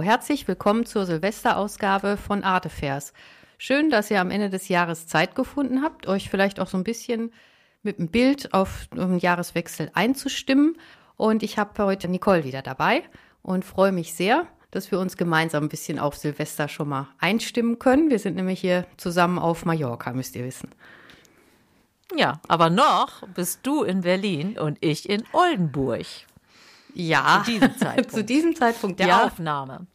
Hallo, 0.00 0.08
herzlich 0.08 0.48
willkommen 0.48 0.86
zur 0.86 1.04
Silvesterausgabe 1.04 2.16
von 2.16 2.42
Artefairs. 2.42 3.12
Schön, 3.58 3.90
dass 3.90 4.10
ihr 4.10 4.22
am 4.22 4.30
Ende 4.30 4.48
des 4.48 4.68
Jahres 4.68 5.06
Zeit 5.06 5.34
gefunden 5.34 5.82
habt, 5.82 6.06
euch 6.06 6.30
vielleicht 6.30 6.58
auch 6.58 6.68
so 6.68 6.78
ein 6.78 6.84
bisschen 6.84 7.34
mit 7.82 7.98
einem 7.98 8.08
Bild 8.08 8.54
auf 8.54 8.86
den 8.96 9.18
Jahreswechsel 9.18 9.90
einzustimmen. 9.92 10.78
Und 11.16 11.42
ich 11.42 11.58
habe 11.58 11.84
heute 11.84 12.08
Nicole 12.08 12.44
wieder 12.44 12.62
dabei 12.62 13.02
und 13.42 13.62
freue 13.62 13.92
mich 13.92 14.14
sehr, 14.14 14.46
dass 14.70 14.90
wir 14.90 14.98
uns 14.98 15.18
gemeinsam 15.18 15.64
ein 15.64 15.68
bisschen 15.68 15.98
auf 15.98 16.16
Silvester 16.16 16.68
schon 16.68 16.88
mal 16.88 17.08
einstimmen 17.18 17.78
können. 17.78 18.08
Wir 18.08 18.18
sind 18.18 18.36
nämlich 18.36 18.60
hier 18.60 18.86
zusammen 18.96 19.38
auf 19.38 19.66
Mallorca, 19.66 20.14
müsst 20.14 20.34
ihr 20.34 20.46
wissen. 20.46 20.70
Ja, 22.16 22.40
aber 22.48 22.70
noch 22.70 23.28
bist 23.34 23.60
du 23.64 23.82
in 23.82 24.00
Berlin 24.00 24.58
und 24.58 24.78
ich 24.80 25.10
in 25.10 25.24
Oldenburg. 25.34 26.06
Ja, 26.94 27.42
zu 27.44 27.52
diesem 27.52 27.76
Zeitpunkt, 27.78 28.10
zu 28.12 28.24
diesem 28.24 28.56
Zeitpunkt 28.56 29.00
der 29.00 29.08
ja. 29.08 29.24
Aufnahme. 29.24 29.86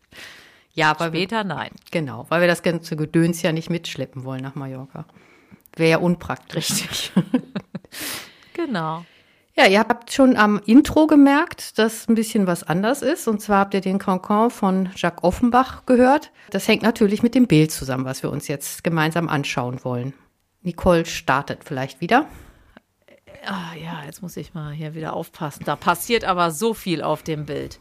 Ja, 0.75 0.91
aber 0.91 1.07
Später 1.07 1.43
nein. 1.43 1.71
Genau, 1.89 2.25
weil 2.29 2.41
wir 2.41 2.47
das 2.47 2.61
ganze 2.61 2.95
Gedöns 2.95 3.41
ja 3.41 3.51
nicht 3.51 3.69
mitschleppen 3.69 4.25
wollen 4.25 4.41
nach 4.41 4.55
Mallorca. 4.55 5.05
Wäre 5.75 5.89
ja 5.89 5.97
unpraktisch. 5.97 6.69
Richtig. 6.69 7.11
genau. 8.53 9.05
Ja, 9.57 9.67
ihr 9.67 9.79
habt 9.79 10.11
schon 10.11 10.35
am 10.35 10.59
Intro 10.65 11.07
gemerkt, 11.07 11.79
dass 11.79 12.09
ein 12.09 12.15
bisschen 12.15 12.45
was 12.45 12.63
anders 12.63 13.01
ist. 13.01 13.25
Und 13.29 13.41
zwar 13.41 13.59
habt 13.59 13.73
ihr 13.73 13.79
den 13.79 13.99
Cancan 13.99 14.51
von 14.51 14.89
Jacques 14.97 15.23
Offenbach 15.23 15.85
gehört. 15.85 16.31
Das 16.49 16.67
hängt 16.67 16.83
natürlich 16.83 17.23
mit 17.23 17.35
dem 17.35 17.47
Bild 17.47 17.71
zusammen, 17.71 18.03
was 18.03 18.21
wir 18.21 18.29
uns 18.29 18.49
jetzt 18.49 18.83
gemeinsam 18.83 19.29
anschauen 19.29 19.81
wollen. 19.85 20.13
Nicole 20.61 21.05
startet 21.05 21.63
vielleicht 21.63 22.01
wieder. 22.01 22.27
Ah, 23.45 23.75
ja, 23.81 24.03
jetzt 24.05 24.21
muss 24.21 24.35
ich 24.35 24.53
mal 24.53 24.73
hier 24.73 24.93
wieder 24.93 25.13
aufpassen. 25.13 25.63
Da 25.63 25.77
passiert 25.77 26.25
aber 26.25 26.51
so 26.51 26.73
viel 26.73 27.01
auf 27.01 27.23
dem 27.23 27.45
Bild. 27.45 27.79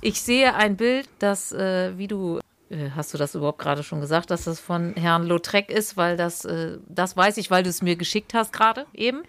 Ich 0.00 0.20
sehe 0.20 0.54
ein 0.54 0.76
Bild, 0.76 1.08
das, 1.18 1.52
äh, 1.52 1.96
wie 1.96 2.06
du, 2.06 2.40
äh, 2.70 2.90
hast 2.94 3.14
du 3.14 3.18
das 3.18 3.34
überhaupt 3.34 3.58
gerade 3.58 3.82
schon 3.82 4.00
gesagt, 4.00 4.30
dass 4.30 4.44
das 4.44 4.60
von 4.60 4.94
Herrn 4.94 5.26
Lautrec 5.26 5.70
ist, 5.70 5.96
weil 5.96 6.16
das, 6.16 6.44
äh, 6.44 6.78
das 6.88 7.16
weiß 7.16 7.38
ich, 7.38 7.50
weil 7.50 7.62
du 7.62 7.70
es 7.70 7.82
mir 7.82 7.96
geschickt 7.96 8.34
hast 8.34 8.52
gerade 8.52 8.86
eben. 8.92 9.22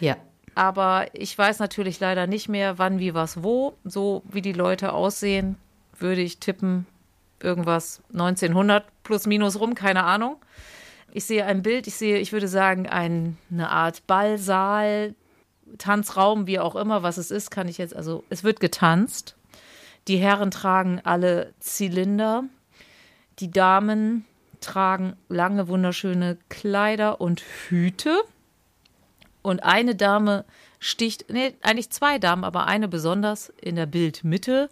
Ja. 0.00 0.16
Aber 0.54 1.06
ich 1.14 1.36
weiß 1.36 1.58
natürlich 1.60 1.98
leider 2.00 2.26
nicht 2.26 2.48
mehr, 2.48 2.78
wann, 2.78 2.98
wie, 2.98 3.14
was, 3.14 3.42
wo. 3.42 3.74
So 3.84 4.22
wie 4.30 4.42
die 4.42 4.52
Leute 4.52 4.92
aussehen, 4.92 5.56
würde 5.98 6.20
ich 6.20 6.38
tippen, 6.38 6.86
irgendwas 7.40 8.02
1900 8.12 8.84
plus 9.02 9.26
minus 9.26 9.58
rum, 9.58 9.74
keine 9.74 10.04
Ahnung. 10.04 10.36
Ich 11.12 11.24
sehe 11.24 11.44
ein 11.44 11.62
Bild, 11.62 11.86
ich 11.86 11.94
sehe, 11.94 12.18
ich 12.18 12.32
würde 12.32 12.48
sagen, 12.48 12.86
ein, 12.86 13.38
eine 13.50 13.70
Art 13.70 14.06
Ballsaal, 14.06 15.14
Tanzraum, 15.78 16.46
wie 16.46 16.58
auch 16.58 16.76
immer, 16.76 17.02
was 17.02 17.16
es 17.16 17.30
ist, 17.30 17.50
kann 17.50 17.68
ich 17.68 17.78
jetzt, 17.78 17.96
also 17.96 18.24
es 18.28 18.44
wird 18.44 18.60
getanzt. 18.60 19.36
Die 20.08 20.16
Herren 20.16 20.50
tragen 20.50 21.00
alle 21.04 21.54
Zylinder. 21.60 22.44
Die 23.38 23.50
Damen 23.50 24.24
tragen 24.60 25.16
lange, 25.28 25.68
wunderschöne 25.68 26.38
Kleider 26.48 27.20
und 27.20 27.40
Hüte. 27.40 28.22
Und 29.42 29.64
eine 29.64 29.94
Dame 29.94 30.44
sticht, 30.78 31.26
nee, 31.28 31.54
eigentlich 31.62 31.90
zwei 31.90 32.18
Damen, 32.18 32.44
aber 32.44 32.66
eine 32.66 32.88
besonders 32.88 33.52
in 33.60 33.76
der 33.76 33.86
Bildmitte, 33.86 34.70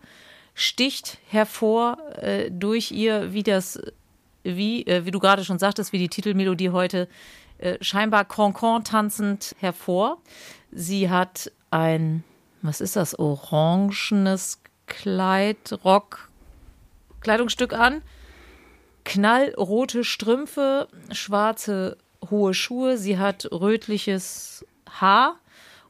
sticht 0.54 1.18
hervor 1.28 1.98
äh, 2.16 2.50
durch 2.50 2.90
ihr, 2.90 3.32
wie 3.32 3.42
das, 3.42 3.80
wie, 4.42 4.86
äh, 4.86 5.04
wie 5.04 5.10
du 5.10 5.18
gerade 5.18 5.44
schon 5.44 5.58
sagtest, 5.58 5.92
wie 5.92 5.98
die 5.98 6.08
Titelmelodie 6.08 6.70
heute, 6.70 7.08
äh, 7.58 7.78
scheinbar 7.80 8.24
Concon 8.24 8.84
tanzend 8.84 9.54
hervor. 9.58 10.18
Sie 10.70 11.10
hat 11.10 11.50
ein, 11.70 12.24
was 12.62 12.80
ist 12.80 12.96
das, 12.96 13.18
orangenes 13.18 14.59
Kleid, 14.90 15.78
Rock, 15.84 16.28
Kleidungsstück 17.20 17.72
an, 17.72 18.02
knallrote 19.04 20.04
Strümpfe, 20.04 20.88
schwarze 21.12 21.96
hohe 22.28 22.52
Schuhe, 22.52 22.98
sie 22.98 23.16
hat 23.16 23.48
rötliches 23.50 24.66
Haar 24.90 25.36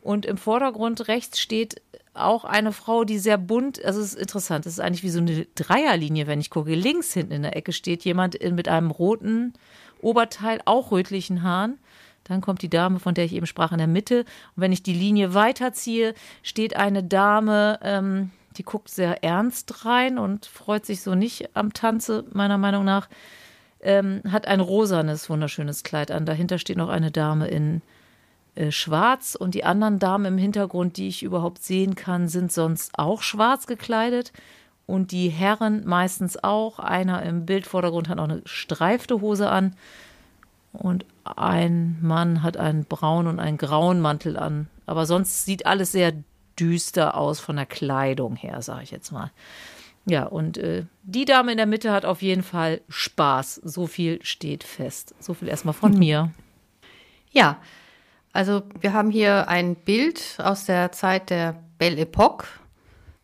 und 0.03 0.27
im 0.27 0.37
Vordergrund 0.37 1.09
rechts 1.09 1.41
steht 1.41 1.83
auch 2.13 2.45
eine 2.45 2.73
Frau, 2.73 3.05
die 3.05 3.19
sehr 3.19 3.39
bunt, 3.39 3.83
also 3.85 4.01
es 4.01 4.15
ist 4.15 4.21
interessant, 4.21 4.67
es 4.67 4.75
ist 4.75 4.81
eigentlich 4.81 5.03
wie 5.03 5.11
so 5.11 5.21
eine 5.21 5.47
Dreierlinie, 5.55 6.27
wenn 6.27 6.41
ich 6.41 6.51
gucke. 6.51 6.75
Links 6.75 7.13
hinten 7.15 7.33
in 7.33 7.43
der 7.43 7.57
Ecke 7.57 7.73
steht 7.73 8.05
jemand 8.05 8.39
mit 8.53 8.69
einem 8.69 8.91
roten 8.91 9.55
Oberteil, 10.03 10.61
auch 10.67 10.93
rötlichen 10.93 11.43
Haaren. 11.43 11.79
Dann 12.25 12.43
kommt 12.43 12.63
die 12.63 12.71
Dame, 12.71 13.01
von 13.01 13.15
der 13.15 13.25
ich 13.25 13.33
eben 13.33 13.47
sprach, 13.47 13.73
in 13.73 13.79
der 13.79 13.87
Mitte. 13.87 14.21
Und 14.21 14.63
wenn 14.63 14.73
ich 14.73 14.83
die 14.83 14.93
Linie 14.93 15.35
weiterziehe, 15.35 16.15
steht 16.43 16.77
eine 16.77 17.03
Dame, 17.03 17.81
ähm, 17.83 18.31
die 18.57 18.63
guckt 18.63 18.89
sehr 18.89 19.23
ernst 19.23 19.85
rein 19.85 20.19
und 20.19 20.47
freut 20.47 20.85
sich 20.85 21.03
so 21.03 21.15
nicht 21.15 21.57
am 21.57 21.73
Tanze, 21.73 22.25
meiner 22.33 22.59
Meinung 22.59 22.85
nach. 22.85 23.09
Ähm, 23.83 24.23
hat 24.31 24.47
ein 24.47 24.61
rosanes, 24.61 25.31
wunderschönes 25.31 25.83
Kleid 25.85 26.11
an. 26.11 26.27
Dahinter 26.27 26.59
steht 26.59 26.77
noch 26.77 26.91
eine 26.91 27.11
Dame 27.11 27.49
in 27.49 27.81
äh, 28.55 28.73
schwarz 28.73 29.37
und 29.37 29.55
die 29.55 29.65
anderen 29.65 29.99
Damen 29.99 30.27
im 30.27 30.39
Hintergrund, 30.39 30.97
die 30.97 31.09
ich 31.09 31.23
überhaupt 31.23 31.63
sehen 31.63 31.95
kann, 31.95 32.29
sind 32.29 32.53
sonst 32.53 32.99
auch 32.99 33.23
schwarz 33.23 33.67
gekleidet. 33.67 34.33
Und 34.87 35.13
die 35.13 35.29
Herren 35.29 35.87
meistens 35.87 36.43
auch. 36.43 36.81
Einer 36.81 37.23
im 37.23 37.47
Bildvordergrund 37.47 38.09
hat 38.09 38.19
auch 38.19 38.25
eine 38.25 38.43
streifte 38.45 39.21
Hose 39.21 39.49
an. 39.49 39.77
Und 40.73 41.07
ein 41.25 41.97
Mann 42.03 42.43
hat 42.43 42.57
einen 42.57 42.85
braunen 42.85 43.29
und 43.29 43.39
einen 43.39 43.57
grauen 43.57 44.01
Mantel 44.01 44.37
an. 44.37 44.69
Aber 44.87 45.07
sonst 45.07 45.45
sieht 45.45 45.65
alles 45.65 45.93
sehr 45.93 46.13
düster 46.61 47.17
aus 47.17 47.41
von 47.41 47.57
der 47.57 47.67
Kleidung 47.67 48.37
her, 48.37 48.63
sage 48.63 48.83
ich 48.83 48.91
jetzt 48.91 49.11
mal. 49.11 49.31
Ja, 50.07 50.25
und 50.25 50.59
äh, 50.59 50.85
die 51.03 51.25
Dame 51.25 51.53
in 51.53 51.57
der 51.57 51.67
Mitte 51.67 51.93
hat 51.93 52.05
auf 52.05 52.23
jeden 52.23 52.43
Fall 52.43 52.81
Spaß. 52.89 53.57
So 53.65 53.87
viel 53.87 54.19
steht 54.23 54.65
fest. 54.65 55.15
So 55.21 55.35
viel 55.35 55.49
erstmal 55.49 55.75
von 55.75 55.97
mir. 55.99 56.31
Ja, 57.33 57.61
also 58.33 58.63
wir 58.81 58.93
haben 58.93 59.11
hier 59.11 59.49
ein 59.49 59.77
Bild 59.77 60.37
aus 60.39 60.65
der 60.65 60.93
Zeit 60.93 61.31
der 61.31 61.63
Belle 61.79 62.03
Epoque. 62.03 62.47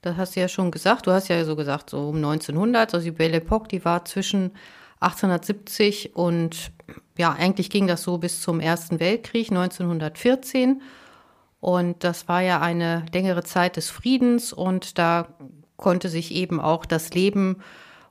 Das 0.03 0.16
hast 0.16 0.36
du 0.36 0.41
ja 0.41 0.48
schon 0.48 0.70
gesagt. 0.70 1.06
Du 1.06 1.10
hast 1.10 1.28
ja 1.28 1.44
so 1.44 1.56
gesagt, 1.56 1.91
so 1.91 2.08
um 2.08 2.16
1900. 2.16 2.94
Also 2.94 3.04
die 3.04 3.10
Belle 3.10 3.38
Epoque, 3.38 3.68
die 3.68 3.84
war 3.84 4.04
zwischen 4.04 4.53
1870 5.00 6.14
und 6.14 6.70
ja, 7.18 7.32
eigentlich 7.32 7.70
ging 7.70 7.86
das 7.86 8.03
so 8.03 8.18
bis 8.18 8.41
zum 8.41 8.60
Ersten 8.60 9.00
Weltkrieg 9.00 9.50
1914. 9.50 10.82
Und 11.66 12.04
das 12.04 12.28
war 12.28 12.43
ja 12.43 12.60
eine 12.60 13.04
längere 13.12 13.43
Zeit 13.43 13.77
des 13.77 13.91
Friedens 13.91 14.53
und 14.53 14.99
da 14.99 15.27
konnte 15.77 16.09
sich 16.09 16.32
eben 16.32 16.60
auch 16.60 16.87
das 16.87 17.12
Leben 17.12 17.56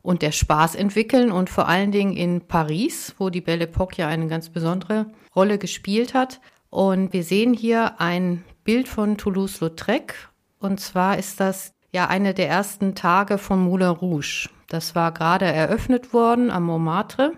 und 0.02 0.24
der 0.24 0.34
Spaß 0.34 0.76
entwickeln 0.76 1.32
und 1.32 1.50
vor 1.50 1.70
allen 1.70 1.94
Dingen 1.94 2.18
in 2.18 2.42
Paris, 2.42 3.16
wo 3.18 3.30
die 3.30 3.40
Belle 3.40 3.64
Epoque 3.64 4.00
ja 4.00 4.10
eine 4.10 4.28
ganz 4.28 4.50
besondere 4.50 5.06
Rolle 5.34 5.58
gespielt 5.58 6.14
hat. 6.14 6.42
Und 6.70 7.14
wir 7.14 7.24
sehen 7.24 7.54
hier 7.54 8.02
ein 8.02 8.44
Bild 8.66 8.90
von 8.90 9.16
Toulouse-Lautrec 9.16 10.16
und 10.60 10.82
zwar 10.82 11.18
ist 11.18 11.40
das 11.40 11.74
ja 11.94 12.08
eine 12.08 12.34
der 12.34 12.50
ersten 12.50 12.94
Tage 12.94 13.38
von 13.38 13.64
Moulin 13.64 13.88
Rouge. 13.88 14.50
Das 14.68 14.96
war 14.96 15.14
gerade 15.14 15.46
eröffnet 15.46 16.12
worden 16.12 16.52
am 16.52 16.66
Montmartre 16.66 17.32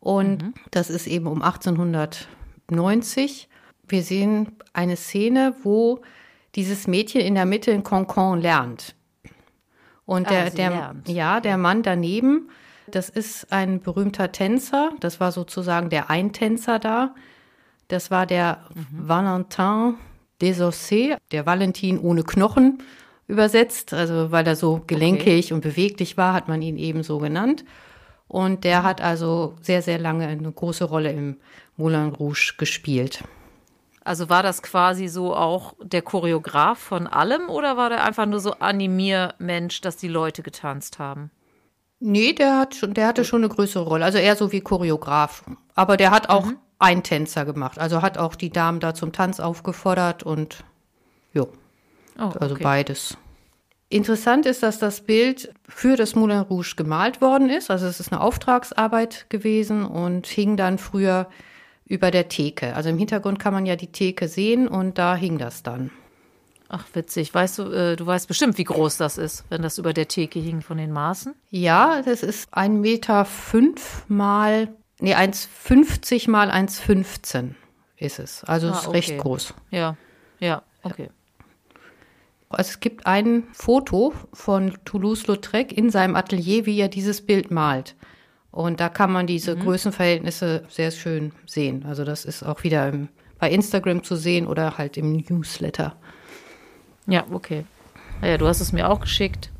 und 0.00 0.42
mhm. 0.42 0.54
das 0.72 0.90
ist 0.90 1.06
eben 1.06 1.28
um 1.28 1.40
1890 1.40 3.48
wir 3.90 4.02
sehen 4.02 4.56
eine 4.72 4.96
Szene, 4.96 5.54
wo 5.62 6.00
dieses 6.54 6.86
Mädchen 6.86 7.20
in 7.20 7.34
der 7.34 7.46
Mitte 7.46 7.70
in 7.70 7.82
Concon 7.82 8.40
lernt. 8.40 8.94
Und 10.04 10.28
der, 10.28 10.46
ah, 10.46 10.50
der, 10.50 10.70
lernt. 10.70 11.08
ja, 11.08 11.40
der 11.40 11.56
Mann 11.56 11.82
daneben, 11.82 12.50
das 12.90 13.08
ist 13.08 13.52
ein 13.52 13.80
berühmter 13.80 14.32
Tänzer. 14.32 14.90
Das 15.00 15.20
war 15.20 15.30
sozusagen 15.30 15.90
der 15.90 16.10
Eintänzer 16.10 16.78
da. 16.78 17.14
Das 17.88 18.10
war 18.10 18.26
der 18.26 18.64
mhm. 18.74 19.08
Valentin 19.08 19.94
Desossé, 20.40 21.16
der 21.32 21.46
Valentin 21.46 21.98
ohne 21.98 22.24
Knochen 22.24 22.82
übersetzt. 23.28 23.92
Also 23.92 24.32
weil 24.32 24.46
er 24.46 24.56
so 24.56 24.82
gelenkig 24.86 25.46
okay. 25.46 25.54
und 25.54 25.60
beweglich 25.60 26.16
war, 26.16 26.34
hat 26.34 26.48
man 26.48 26.62
ihn 26.62 26.76
eben 26.76 27.02
so 27.02 27.18
genannt. 27.18 27.64
Und 28.26 28.64
der 28.64 28.82
hat 28.82 29.00
also 29.00 29.54
sehr, 29.60 29.82
sehr 29.82 29.98
lange 29.98 30.26
eine 30.26 30.50
große 30.50 30.84
Rolle 30.84 31.12
im 31.12 31.36
Moulin 31.76 32.08
Rouge 32.08 32.54
gespielt. 32.58 33.24
Also 34.02 34.28
war 34.28 34.42
das 34.42 34.62
quasi 34.62 35.08
so 35.08 35.34
auch 35.34 35.74
der 35.82 36.02
Choreograf 36.02 36.78
von 36.78 37.06
allem 37.06 37.48
oder 37.48 37.76
war 37.76 37.90
der 37.90 38.04
einfach 38.04 38.26
nur 38.26 38.40
so 38.40 38.52
Animiermensch, 38.52 39.80
dass 39.82 39.96
die 39.96 40.08
Leute 40.08 40.42
getanzt 40.42 40.98
haben? 40.98 41.30
Nee, 42.00 42.32
der, 42.32 42.58
hat 42.58 42.74
schon, 42.74 42.94
der 42.94 43.06
hatte 43.06 43.24
schon 43.26 43.44
eine 43.44 43.52
größere 43.52 43.84
Rolle. 43.84 44.06
Also 44.06 44.16
eher 44.16 44.34
so 44.34 44.52
wie 44.52 44.62
Choreograf. 44.62 45.44
Aber 45.74 45.98
der 45.98 46.10
hat 46.10 46.30
auch 46.30 46.46
mhm. 46.46 46.56
Eintänzer 46.78 47.44
gemacht. 47.44 47.78
Also 47.78 48.00
hat 48.00 48.16
auch 48.16 48.34
die 48.34 48.50
Damen 48.50 48.80
da 48.80 48.94
zum 48.94 49.12
Tanz 49.12 49.38
aufgefordert 49.38 50.22
und 50.22 50.64
jo. 51.34 51.48
Oh, 52.18 52.32
also 52.40 52.56
beides. 52.58 53.18
Interessant 53.90 54.46
ist, 54.46 54.62
dass 54.62 54.78
das 54.78 55.02
Bild 55.02 55.52
für 55.68 55.96
das 55.96 56.14
Moulin 56.14 56.38
Rouge 56.38 56.74
gemalt 56.76 57.20
worden 57.20 57.50
ist. 57.50 57.70
Also 57.70 57.86
es 57.86 58.00
ist 58.00 58.12
eine 58.12 58.22
Auftragsarbeit 58.22 59.26
gewesen 59.28 59.84
und 59.84 60.26
hing 60.26 60.56
dann 60.56 60.78
früher 60.78 61.28
über 61.90 62.12
der 62.12 62.28
Theke. 62.28 62.76
Also 62.76 62.88
im 62.88 62.98
Hintergrund 62.98 63.40
kann 63.40 63.52
man 63.52 63.66
ja 63.66 63.74
die 63.74 63.90
Theke 63.90 64.28
sehen 64.28 64.68
und 64.68 64.96
da 64.96 65.16
hing 65.16 65.38
das 65.38 65.64
dann. 65.64 65.90
Ach, 66.68 66.86
witzig. 66.94 67.34
Weißt 67.34 67.58
du, 67.58 67.64
äh, 67.64 67.96
du 67.96 68.06
weißt 68.06 68.28
bestimmt, 68.28 68.56
wie 68.58 68.64
groß 68.64 68.96
das 68.96 69.18
ist, 69.18 69.44
wenn 69.50 69.60
das 69.60 69.76
über 69.76 69.92
der 69.92 70.06
Theke 70.06 70.38
hing 70.38 70.62
von 70.62 70.78
den 70.78 70.92
Maßen? 70.92 71.34
Ja, 71.50 72.00
das 72.02 72.22
ist 72.22 72.54
ein 72.54 72.80
Meter 72.80 73.24
fünf 73.24 74.04
mal, 74.06 74.68
nee, 75.00 75.16
1,50 75.16 76.30
mal 76.30 76.48
1,15 76.48 77.54
ist 77.96 78.20
es. 78.20 78.44
Also 78.44 78.68
Ah, 78.68 78.78
ist 78.78 78.86
okay. 78.86 78.96
recht 78.96 79.18
groß. 79.18 79.54
Ja, 79.72 79.96
ja, 80.38 80.62
okay. 80.84 81.10
Also 82.50 82.70
es 82.70 82.78
gibt 82.78 83.04
ein 83.04 83.48
Foto 83.52 84.14
von 84.32 84.78
Toulouse-Lautrec 84.84 85.76
in 85.76 85.90
seinem 85.90 86.14
Atelier, 86.14 86.66
wie 86.66 86.78
er 86.78 86.88
dieses 86.88 87.26
Bild 87.26 87.50
malt. 87.50 87.96
Und 88.50 88.80
da 88.80 88.88
kann 88.88 89.12
man 89.12 89.26
diese 89.26 89.56
Größenverhältnisse 89.56 90.64
sehr 90.68 90.90
schön 90.90 91.32
sehen. 91.46 91.84
Also 91.86 92.04
das 92.04 92.24
ist 92.24 92.42
auch 92.42 92.64
wieder 92.64 92.88
im, 92.88 93.08
bei 93.38 93.50
Instagram 93.50 94.02
zu 94.02 94.16
sehen 94.16 94.46
oder 94.46 94.76
halt 94.76 94.96
im 94.96 95.12
Newsletter. 95.28 95.96
Ja, 97.06 97.24
okay. 97.30 97.64
Naja, 98.20 98.38
du 98.38 98.46
hast 98.46 98.60
es 98.60 98.72
mir 98.72 98.88
auch 98.88 99.00
geschickt. 99.00 99.50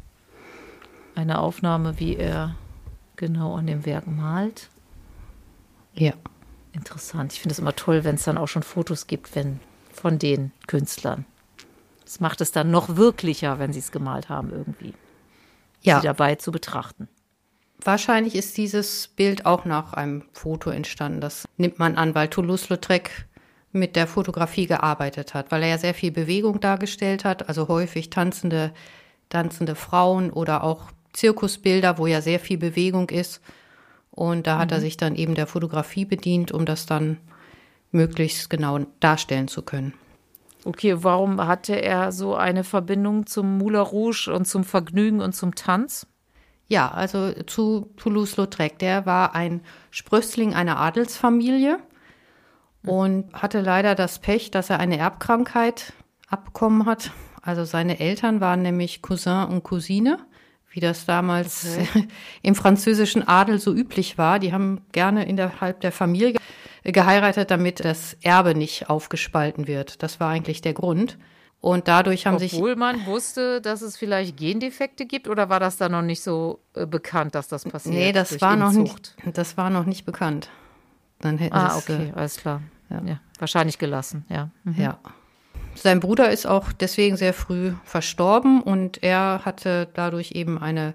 Eine 1.14 1.38
Aufnahme, 1.38 1.98
wie 2.00 2.16
er 2.16 2.56
genau 3.16 3.54
an 3.54 3.66
dem 3.66 3.86
Werk 3.86 4.06
malt. 4.06 4.68
Ja. 5.94 6.12
Interessant. 6.72 7.32
Ich 7.32 7.40
finde 7.40 7.52
es 7.52 7.58
immer 7.58 7.74
toll, 7.74 8.04
wenn 8.04 8.14
es 8.14 8.24
dann 8.24 8.38
auch 8.38 8.46
schon 8.46 8.62
Fotos 8.62 9.06
gibt, 9.06 9.34
wenn 9.34 9.60
von 9.92 10.18
den 10.18 10.52
Künstlern. 10.66 11.26
Das 12.04 12.20
macht 12.20 12.40
es 12.40 12.52
dann 12.52 12.70
noch 12.70 12.96
wirklicher, 12.96 13.58
wenn 13.58 13.72
sie 13.72 13.80
es 13.80 13.92
gemalt 13.92 14.28
haben, 14.28 14.50
irgendwie. 14.50 14.94
Ja. 15.82 16.00
Sie 16.00 16.06
dabei 16.06 16.36
zu 16.36 16.52
betrachten. 16.52 17.08
Wahrscheinlich 17.82 18.34
ist 18.34 18.56
dieses 18.58 19.08
Bild 19.08 19.46
auch 19.46 19.64
nach 19.64 19.94
einem 19.94 20.24
Foto 20.32 20.70
entstanden. 20.70 21.20
Das 21.20 21.48
nimmt 21.56 21.78
man 21.78 21.96
an, 21.96 22.14
weil 22.14 22.28
Toulouse-Lautrec 22.28 23.10
mit 23.72 23.96
der 23.96 24.06
Fotografie 24.06 24.66
gearbeitet 24.66 25.34
hat, 25.34 25.50
weil 25.50 25.62
er 25.62 25.68
ja 25.70 25.78
sehr 25.78 25.94
viel 25.94 26.10
Bewegung 26.10 26.60
dargestellt 26.60 27.24
hat, 27.24 27.48
also 27.48 27.68
häufig 27.68 28.10
tanzende, 28.10 28.72
tanzende 29.28 29.74
Frauen 29.76 30.30
oder 30.30 30.64
auch 30.64 30.90
Zirkusbilder, 31.12 31.98
wo 31.98 32.06
ja 32.06 32.20
sehr 32.20 32.40
viel 32.40 32.58
Bewegung 32.58 33.08
ist. 33.10 33.40
Und 34.10 34.46
da 34.46 34.58
hat 34.58 34.72
er 34.72 34.80
sich 34.80 34.96
dann 34.96 35.14
eben 35.14 35.34
der 35.34 35.46
Fotografie 35.46 36.04
bedient, 36.04 36.52
um 36.52 36.66
das 36.66 36.86
dann 36.86 37.18
möglichst 37.92 38.50
genau 38.50 38.80
darstellen 38.98 39.48
zu 39.48 39.62
können. 39.62 39.94
Okay, 40.64 41.02
warum 41.02 41.46
hatte 41.46 41.74
er 41.80 42.12
so 42.12 42.34
eine 42.34 42.64
Verbindung 42.64 43.26
zum 43.26 43.56
Moulin 43.56 43.80
Rouge 43.80 44.30
und 44.32 44.46
zum 44.46 44.64
Vergnügen 44.64 45.20
und 45.20 45.34
zum 45.34 45.54
Tanz? 45.54 46.06
Ja, 46.70 46.88
also 46.88 47.32
zu 47.46 47.90
Toulouse-Lautrec. 47.96 48.78
Der 48.78 49.04
war 49.04 49.34
ein 49.34 49.60
Sprössling 49.90 50.54
einer 50.54 50.78
Adelsfamilie 50.78 51.80
und 52.86 53.32
hatte 53.34 53.60
leider 53.60 53.96
das 53.96 54.20
Pech, 54.20 54.52
dass 54.52 54.70
er 54.70 54.78
eine 54.78 54.96
Erbkrankheit 54.96 55.92
abbekommen 56.28 56.86
hat. 56.86 57.10
Also 57.42 57.64
seine 57.64 57.98
Eltern 57.98 58.40
waren 58.40 58.62
nämlich 58.62 59.02
Cousin 59.02 59.48
und 59.48 59.64
Cousine, 59.64 60.20
wie 60.70 60.78
das 60.78 61.06
damals 61.06 61.76
im 62.42 62.54
französischen 62.54 63.26
Adel 63.26 63.58
so 63.58 63.74
üblich 63.74 64.16
war. 64.16 64.38
Die 64.38 64.52
haben 64.52 64.82
gerne 64.92 65.26
innerhalb 65.26 65.80
der 65.80 65.90
Familie 65.90 66.36
geheiratet, 66.84 67.50
damit 67.50 67.84
das 67.84 68.16
Erbe 68.22 68.54
nicht 68.54 68.88
aufgespalten 68.88 69.66
wird. 69.66 70.04
Das 70.04 70.20
war 70.20 70.30
eigentlich 70.30 70.62
der 70.62 70.74
Grund. 70.74 71.18
Und 71.60 71.88
dadurch 71.88 72.26
haben 72.26 72.38
sich 72.38 72.54
Obwohl 72.54 72.74
man 72.74 73.04
wusste, 73.04 73.60
dass 73.60 73.82
es 73.82 73.96
vielleicht 73.96 74.38
Gendefekte 74.38 75.04
gibt, 75.04 75.28
oder 75.28 75.50
war 75.50 75.60
das 75.60 75.76
da 75.76 75.90
noch 75.90 76.00
nicht 76.02 76.22
so 76.22 76.60
äh, 76.74 76.86
bekannt, 76.86 77.34
dass 77.34 77.48
das 77.48 77.64
passiert? 77.64 77.94
Nee, 77.94 78.12
das 78.12 78.40
war 78.40 78.56
noch 78.56 78.72
nicht, 78.72 79.14
das 79.34 79.58
war 79.58 79.68
noch 79.68 79.84
nicht 79.84 80.06
bekannt. 80.06 80.48
Dann 81.20 81.36
hätten 81.36 81.54
Ah, 81.54 81.76
okay, 81.76 82.12
alles 82.14 82.38
klar. 82.38 82.62
Ja. 82.88 83.20
wahrscheinlich 83.38 83.78
gelassen, 83.78 84.24
ja. 84.28 84.50
Mhm. 84.64 84.74
äh, 84.78 84.82
ja. 84.84 84.98
Sein 85.74 86.00
Bruder 86.00 86.30
ist 86.30 86.46
auch 86.46 86.72
deswegen 86.72 87.16
sehr 87.16 87.34
früh 87.34 87.72
verstorben 87.84 88.62
und 88.62 89.02
er 89.02 89.42
hatte 89.44 89.88
dadurch 89.94 90.32
eben 90.32 90.58
eine 90.58 90.94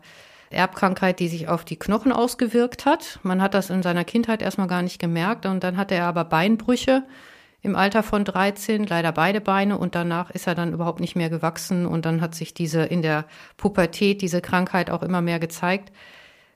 Erbkrankheit, 0.49 1.19
die 1.19 1.27
sich 1.27 1.47
auf 1.47 1.63
die 1.63 1.77
Knochen 1.77 2.11
ausgewirkt 2.11 2.85
hat. 2.85 3.19
Man 3.23 3.41
hat 3.41 3.53
das 3.53 3.69
in 3.69 3.83
seiner 3.83 4.03
Kindheit 4.03 4.41
erstmal 4.41 4.67
gar 4.67 4.81
nicht 4.81 4.99
gemerkt 4.99 5.45
und 5.45 5.63
dann 5.63 5.77
hatte 5.77 5.95
er 5.95 6.05
aber 6.05 6.25
Beinbrüche 6.25 7.03
im 7.65 7.75
Alter 7.75 8.03
von 8.03 8.23
13, 8.23 8.85
leider 8.85 9.11
beide 9.11 9.41
Beine 9.41 9.77
und 9.77 9.95
danach 9.95 10.29
ist 10.29 10.47
er 10.47 10.55
dann 10.55 10.71
überhaupt 10.73 10.99
nicht 10.99 11.15
mehr 11.15 11.29
gewachsen 11.29 11.85
und 11.85 12.05
dann 12.05 12.21
hat 12.21 12.35
sich 12.35 12.53
diese 12.53 12.83
in 12.83 13.01
der 13.01 13.25
Pubertät 13.57 14.21
diese 14.21 14.41
Krankheit 14.41 14.89
auch 14.89 15.03
immer 15.03 15.21
mehr 15.21 15.39
gezeigt. 15.39 15.91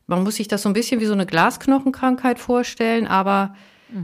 Man 0.07 0.23
muss 0.23 0.35
sich 0.35 0.47
das 0.47 0.61
so 0.61 0.69
ein 0.69 0.73
bisschen 0.73 1.01
wie 1.01 1.05
so 1.05 1.13
eine 1.13 1.25
Glasknochenkrankheit 1.25 2.39
vorstellen, 2.39 3.05
aber 3.07 3.55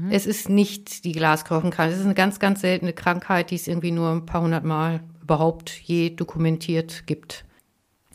es 0.09 0.25
ist 0.25 0.49
nicht 0.49 1.05
die 1.05 1.11
Glasknochenkrankheit. 1.11 1.93
Es 1.93 1.99
ist 1.99 2.05
eine 2.05 2.15
ganz, 2.15 2.39
ganz 2.39 2.61
seltene 2.61 2.91
Krankheit, 2.91 3.51
die 3.51 3.55
es 3.55 3.67
irgendwie 3.67 3.91
nur 3.91 4.11
ein 4.11 4.25
paar 4.25 4.41
hundert 4.41 4.63
Mal 4.63 5.01
überhaupt 5.21 5.69
je 5.69 6.09
dokumentiert 6.09 7.05
gibt. 7.05 7.45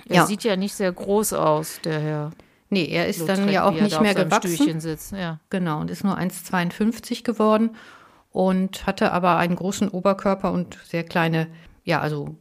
Er 0.09 0.17
Ja. 0.17 0.27
sieht 0.27 0.43
ja 0.43 0.57
nicht 0.57 0.75
sehr 0.75 0.91
groß 0.91 1.33
aus, 1.33 1.81
der 1.85 2.01
Herr. 2.01 2.31
Nee, 2.71 2.87
er 2.87 3.07
ist 3.07 3.21
dann 3.29 3.39
Lautrec, 3.39 3.55
ja 3.55 3.65
auch 3.65 3.73
nicht 3.73 4.01
mehr 4.01 4.15
gewachsen. 4.15 4.53
Stühlchen 4.53 4.81
sitzt. 4.81 5.13
Ja. 5.13 5.39
Genau, 5.51 5.81
und 5.81 5.91
ist 5.91 6.03
nur 6.03 6.19
1,52 6.19 7.23
geworden 7.23 7.71
und 8.31 8.87
hatte 8.87 9.13
aber 9.13 9.37
einen 9.37 9.57
großen 9.57 9.89
Oberkörper 9.89 10.53
und 10.53 10.79
sehr 10.85 11.05
kleine, 11.05 11.49
ja, 11.85 12.01
also 12.01 12.37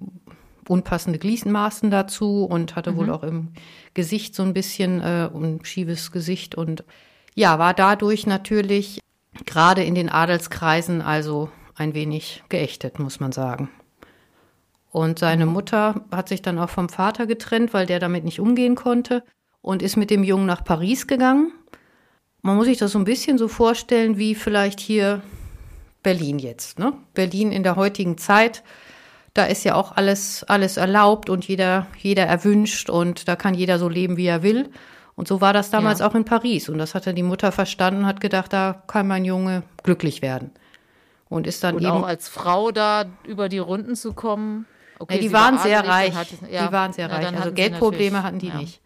unpassende 0.67 1.17
Gliedmaßen 1.17 1.89
dazu 1.89 2.45
und 2.45 2.75
hatte 2.75 2.95
wohl 2.95 3.09
auch 3.09 3.23
im 3.23 3.49
Gesicht 3.95 4.35
so 4.35 4.43
ein 4.43 4.53
bisschen 4.53 5.01
äh, 5.01 5.27
ein 5.33 5.65
schiefes 5.65 6.11
Gesicht 6.11 6.53
und 6.53 6.83
ja, 7.33 7.57
war 7.57 7.73
dadurch 7.73 8.27
natürlich 8.27 8.99
gerade 9.45 9.83
in 9.83 9.95
den 9.95 10.09
Adelskreisen 10.09 11.01
also 11.01 11.49
ein 11.75 11.93
wenig 11.95 12.43
geächtet, 12.49 12.99
muss 12.99 13.19
man 13.19 13.31
sagen. 13.31 13.69
Und 14.91 15.19
seine 15.19 15.45
Mutter 15.45 16.05
hat 16.11 16.29
sich 16.29 16.41
dann 16.41 16.59
auch 16.59 16.69
vom 16.69 16.89
Vater 16.89 17.25
getrennt, 17.25 17.73
weil 17.73 17.85
der 17.85 17.99
damit 17.99 18.23
nicht 18.23 18.39
umgehen 18.39 18.75
konnte 18.75 19.23
und 19.61 19.81
ist 19.81 19.97
mit 19.97 20.09
dem 20.09 20.23
Jungen 20.23 20.45
nach 20.45 20.63
Paris 20.63 21.07
gegangen. 21.07 21.51
Man 22.41 22.57
muss 22.57 22.65
sich 22.65 22.77
das 22.77 22.91
so 22.91 22.99
ein 22.99 23.05
bisschen 23.05 23.37
so 23.37 23.47
vorstellen, 23.47 24.17
wie 24.17 24.35
vielleicht 24.35 24.79
hier 24.79 25.21
Berlin 26.03 26.39
jetzt. 26.39 26.79
Ne? 26.79 26.93
Berlin 27.13 27.51
in 27.51 27.63
der 27.63 27.75
heutigen 27.75 28.17
Zeit, 28.17 28.63
da 29.33 29.45
ist 29.45 29.63
ja 29.63 29.75
auch 29.75 29.91
alles, 29.95 30.43
alles 30.45 30.77
erlaubt 30.77 31.29
und 31.29 31.47
jeder, 31.47 31.87
jeder 31.97 32.25
erwünscht 32.25 32.89
und 32.89 33.27
da 33.27 33.35
kann 33.35 33.53
jeder 33.53 33.77
so 33.79 33.89
leben, 33.89 34.17
wie 34.17 34.25
er 34.27 34.43
will. 34.43 34.69
Und 35.15 35.27
so 35.27 35.41
war 35.41 35.51
das 35.53 35.69
damals 35.69 35.99
Ja. 35.99 36.07
auch 36.07 36.15
in 36.15 36.23
Paris. 36.25 36.69
Und 36.69 36.77
das 36.77 36.95
hatte 36.95 37.13
die 37.13 37.23
Mutter 37.23 37.51
verstanden, 37.51 38.05
hat 38.05 38.21
gedacht, 38.21 38.53
da 38.53 38.81
kann 38.87 39.07
mein 39.07 39.25
Junge 39.25 39.63
glücklich 39.83 40.21
werden. 40.21 40.51
Und 41.27 41.45
ist 41.45 41.63
dann 41.63 41.75
Und 41.75 41.81
eben. 41.83 41.91
auch 41.91 42.03
als 42.07 42.27
Frau 42.29 42.71
da 42.71 43.05
über 43.27 43.49
die 43.49 43.59
Runden 43.59 43.95
zu 43.95 44.13
kommen. 44.13 44.65
Okay, 44.97 45.15
Ja, 45.15 45.21
die 45.21 45.33
waren 45.33 45.55
war 45.57 45.63
sehr 45.63 45.81
dann 45.83 45.91
reich. 45.91 46.15
hatte- 46.15 46.35
ja, 46.49 46.67
die 46.67 46.73
waren 46.73 46.93
sehr 46.93 47.11
reich. 47.11 47.23
dann 47.25 47.35
Also 47.35 47.51
Geldprobleme 47.51 48.23
hatten 48.23 48.39
die 48.39 48.49
nicht. 48.51 48.81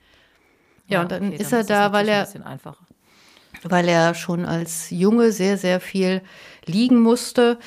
Ja, 0.87 1.01
und 1.01 1.11
dann 1.11 1.27
okay, 1.27 1.37
ist 1.37 1.53
er 1.53 1.59
es 1.61 1.67
da, 1.67 1.93
weil 1.93 2.09
er, 2.09 2.19
Ein 2.19 2.25
bisschen 2.25 2.43
einfacher. 2.43 2.82
Weil 3.61 3.87
er 3.87 4.13
schon 4.15 4.45
als 4.45 4.89
Junge 4.89 5.31
sehr, 5.31 5.57
sehr 5.57 5.79
viel 5.79 6.21
liegen 6.65 6.99
musste, 6.99 7.59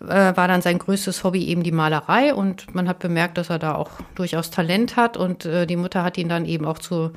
äh, 0.00 0.36
war 0.36 0.48
dann 0.48 0.62
sein 0.62 0.78
größtes 0.78 1.24
Hobby 1.24 1.44
eben 1.46 1.62
die 1.62 1.72
Malerei. 1.72 2.34
Und 2.34 2.74
man 2.74 2.88
hat 2.88 2.98
bemerkt, 2.98 3.38
dass 3.38 3.50
er 3.50 3.58
da 3.58 3.74
auch 3.74 3.90
durchaus 4.14 4.50
Talent 4.50 4.96
hat. 4.96 5.16
Und 5.16 5.44
äh, 5.44 5.66
die 5.66 5.76
Mutter 5.76 6.02
hat 6.02 6.18
ihn 6.18 6.28
dann 6.28 6.44
eben 6.44 6.64
auch 6.64 6.78
zu 6.78 7.12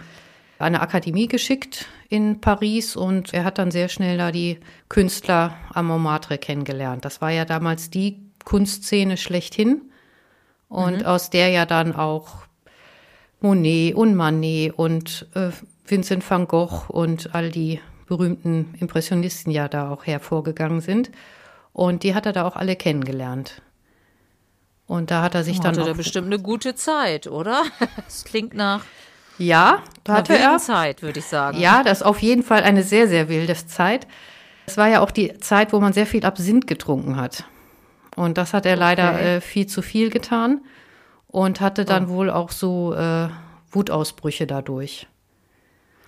einer 0.59 0.81
Akademie 0.81 1.27
geschickt 1.27 1.87
in 2.09 2.41
Paris. 2.41 2.95
Und 2.95 3.33
er 3.33 3.43
hat 3.43 3.57
dann 3.57 3.71
sehr 3.71 3.89
schnell 3.89 4.17
da 4.17 4.31
die 4.31 4.59
Künstler 4.89 5.55
am 5.73 5.87
Montmartre 5.87 6.37
kennengelernt. 6.37 7.05
Das 7.05 7.21
war 7.21 7.31
ja 7.31 7.45
damals 7.45 7.89
die 7.89 8.19
Kunstszene 8.45 9.17
schlechthin. 9.17 9.81
Und 10.69 11.05
aus 11.05 11.29
der 11.29 11.49
ja 11.49 11.65
dann 11.65 11.95
auch 11.95 12.47
Monet 13.39 13.95
und 13.95 14.15
Manet 14.15 14.73
und 14.77 15.27
äh, 15.35 15.51
Vincent 15.85 16.29
van 16.29 16.47
Gogh 16.47 16.89
und 16.89 17.33
all 17.33 17.49
die 17.49 17.79
berühmten 18.07 18.73
Impressionisten 18.79 19.51
ja 19.51 19.67
da 19.67 19.89
auch 19.91 20.05
hervorgegangen 20.05 20.81
sind. 20.81 21.11
Und 21.73 22.03
die 22.03 22.15
hat 22.15 22.25
er 22.25 22.33
da 22.33 22.45
auch 22.45 22.55
alle 22.55 22.75
kennengelernt. 22.75 23.61
Und 24.87 25.11
da 25.11 25.21
hat 25.21 25.35
er 25.35 25.43
sich 25.43 25.59
dann 25.59 25.77
Hatte 25.77 25.91
auch, 25.91 25.97
bestimmt 25.97 26.27
eine 26.27 26.39
gute 26.39 26.73
Zeit, 26.75 27.27
oder? 27.27 27.63
Das 28.05 28.23
klingt 28.23 28.53
nach 28.53 28.83
ja, 29.39 29.83
da 30.03 30.13
hatte 30.15 30.35
er, 30.35 30.57
Zeit, 30.57 31.03
würde 31.03 31.19
ich 31.19 31.25
sagen. 31.25 31.59
ja, 31.59 31.83
das 31.83 31.99
ist 31.99 32.03
auf 32.07 32.19
jeden 32.23 32.41
Fall 32.41 32.63
eine 32.63 32.81
sehr, 32.81 33.07
sehr 33.07 33.29
wilde 33.29 33.53
Zeit. 33.53 34.07
Es 34.65 34.77
war 34.77 34.87
ja 34.87 35.01
auch 35.01 35.11
die 35.11 35.37
Zeit, 35.37 35.73
wo 35.73 35.79
man 35.79 35.93
sehr 35.93 36.07
viel 36.07 36.25
Absinth 36.25 36.65
getrunken 36.65 37.17
hat. 37.17 37.43
Und 38.15 38.39
das 38.39 38.53
hat 38.53 38.65
er 38.65 38.75
leider 38.75 39.13
Okay. 39.13 39.35
äh, 39.35 39.41
viel 39.41 39.67
zu 39.67 39.83
viel 39.83 40.09
getan 40.09 40.61
und 41.27 41.61
hatte 41.61 41.85
dann 41.85 42.09
wohl 42.09 42.31
auch 42.31 42.49
so 42.49 42.95
äh, 42.95 43.27
Wutausbrüche 43.69 44.47
dadurch. 44.47 45.07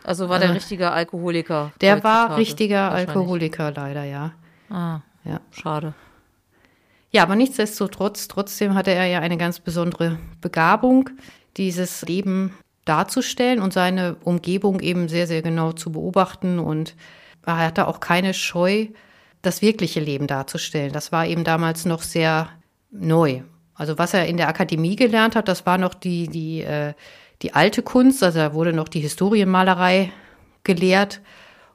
Also 0.03 0.29
war 0.29 0.39
der 0.39 0.53
richtige 0.53 0.91
Alkoholiker. 0.91 1.71
Äh, 1.75 1.79
Der 1.79 2.03
war 2.03 2.37
richtiger. 2.37 2.91
Alkoholiker, 2.91 3.71
leider, 3.71 4.03
ja. 4.03 4.31
Ah, 4.69 5.01
ja. 5.25 5.39
schade. 5.51 5.93
Ja, 7.11 7.23
aber 7.23 7.35
nichtsdestotrotz, 7.35 8.27
trotzdem 8.27 8.75
hatte 8.75 8.91
er 8.91 9.05
ja 9.05 9.19
eine 9.19 9.37
ganz 9.37 9.59
besondere 9.59 10.19
Begabung, 10.41 11.09
dieses 11.57 12.03
Leben 12.03 12.53
darzustellen 12.85 13.61
und 13.61 13.73
seine 13.73 14.15
Umgebung 14.23 14.79
eben 14.79 15.09
sehr, 15.09 15.27
sehr 15.27 15.41
genau 15.41 15.71
zu 15.71 15.91
beobachten. 15.91 16.59
Und 16.59 16.95
er 17.45 17.57
hatte 17.57 17.87
auch 17.87 17.99
keine 17.99 18.33
Scheu, 18.33 18.87
das 19.41 19.61
wirkliche 19.61 19.99
Leben 19.99 20.27
darzustellen. 20.27 20.91
Das 20.91 21.11
war 21.11 21.25
eben 21.25 21.43
damals 21.43 21.85
noch 21.85 22.01
sehr 22.01 22.49
neu. 22.91 23.41
Also 23.73 23.97
was 23.97 24.13
er 24.13 24.27
in 24.27 24.37
der 24.37 24.49
Akademie 24.49 24.95
gelernt 24.95 25.35
hat, 25.35 25.47
das 25.47 25.65
war 25.65 25.77
noch 25.77 25.93
die, 25.93 26.27
die, 26.27 26.61
äh, 26.61 26.93
die 27.41 27.53
alte 27.53 27.81
Kunst, 27.81 28.23
also 28.23 28.39
da 28.39 28.53
wurde 28.53 28.73
noch 28.73 28.87
die 28.87 28.99
Historienmalerei 28.99 30.11
gelehrt. 30.63 31.21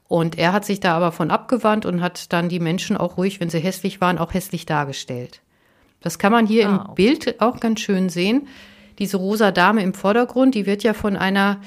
Und 0.07 0.37
er 0.37 0.53
hat 0.53 0.65
sich 0.65 0.79
da 0.79 0.95
aber 0.95 1.11
von 1.11 1.31
abgewandt 1.31 1.85
und 1.85 2.01
hat 2.01 2.31
dann 2.31 2.47
die 2.47 2.59
Menschen 2.59 2.95
auch 2.95 3.17
ruhig, 3.17 3.39
wenn 3.39 3.49
sie 3.49 3.59
hässlich 3.59 4.01
waren, 4.01 4.19
auch 4.19 4.33
hässlich 4.33 4.65
dargestellt. 4.67 5.41
Das 6.01 6.19
kann 6.19 6.31
man 6.31 6.45
hier 6.45 6.69
ah, 6.69 6.85
im 6.89 6.95
Bild 6.95 7.41
auch 7.41 7.59
ganz 7.59 7.79
schön 7.79 8.09
sehen. 8.09 8.47
Diese 8.99 9.17
rosa 9.17 9.51
Dame 9.51 9.81
im 9.81 9.95
Vordergrund, 9.95 10.53
die 10.53 10.67
wird 10.67 10.83
ja 10.83 10.93
von 10.93 11.17
einer 11.17 11.59